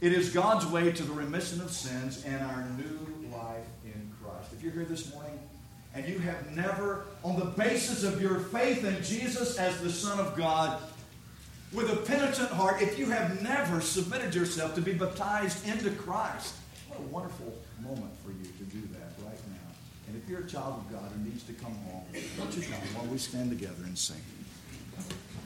it 0.00 0.12
is 0.12 0.30
God's 0.30 0.66
way 0.66 0.90
to 0.92 1.02
the 1.02 1.12
remission 1.12 1.60
of 1.60 1.70
sins 1.70 2.24
and 2.24 2.42
our 2.42 2.66
new 2.76 3.28
life 3.30 3.66
in 3.84 4.10
Christ. 4.22 4.52
If 4.52 4.62
you're 4.62 4.72
here 4.72 4.84
this 4.84 5.12
morning 5.12 5.38
and 5.94 6.08
you 6.08 6.18
have 6.20 6.50
never, 6.52 7.06
on 7.22 7.38
the 7.38 7.44
basis 7.44 8.02
of 8.04 8.20
your 8.20 8.38
faith 8.38 8.84
in 8.84 9.02
Jesus 9.02 9.58
as 9.58 9.78
the 9.80 9.90
Son 9.90 10.18
of 10.18 10.36
God, 10.36 10.80
with 11.72 11.92
a 11.92 11.96
penitent 11.96 12.50
heart, 12.50 12.82
if 12.82 12.98
you 12.98 13.06
have 13.06 13.42
never 13.42 13.80
submitted 13.80 14.34
yourself 14.34 14.74
to 14.74 14.80
be 14.80 14.92
baptized 14.92 15.66
into 15.68 15.90
Christ, 15.90 16.54
what 16.88 16.98
a 16.98 17.02
wonderful 17.02 17.52
moment 17.82 18.10
for 18.24 18.30
you 18.30 18.44
to 18.44 18.64
do 18.64 18.80
that 18.92 19.24
right 19.24 19.38
now. 19.50 19.70
And 20.08 20.20
if 20.20 20.28
you're 20.28 20.40
a 20.40 20.46
child 20.46 20.78
of 20.78 20.92
God 20.92 21.10
who 21.12 21.24
needs 21.28 21.44
to 21.44 21.52
come 21.52 21.74
home, 21.74 22.04
don't 22.38 22.56
you 22.56 22.62
come 22.62 22.80
while 22.94 23.06
we 23.06 23.18
stand 23.18 23.50
together 23.50 23.84
and 23.84 23.96
sing. 23.96 24.16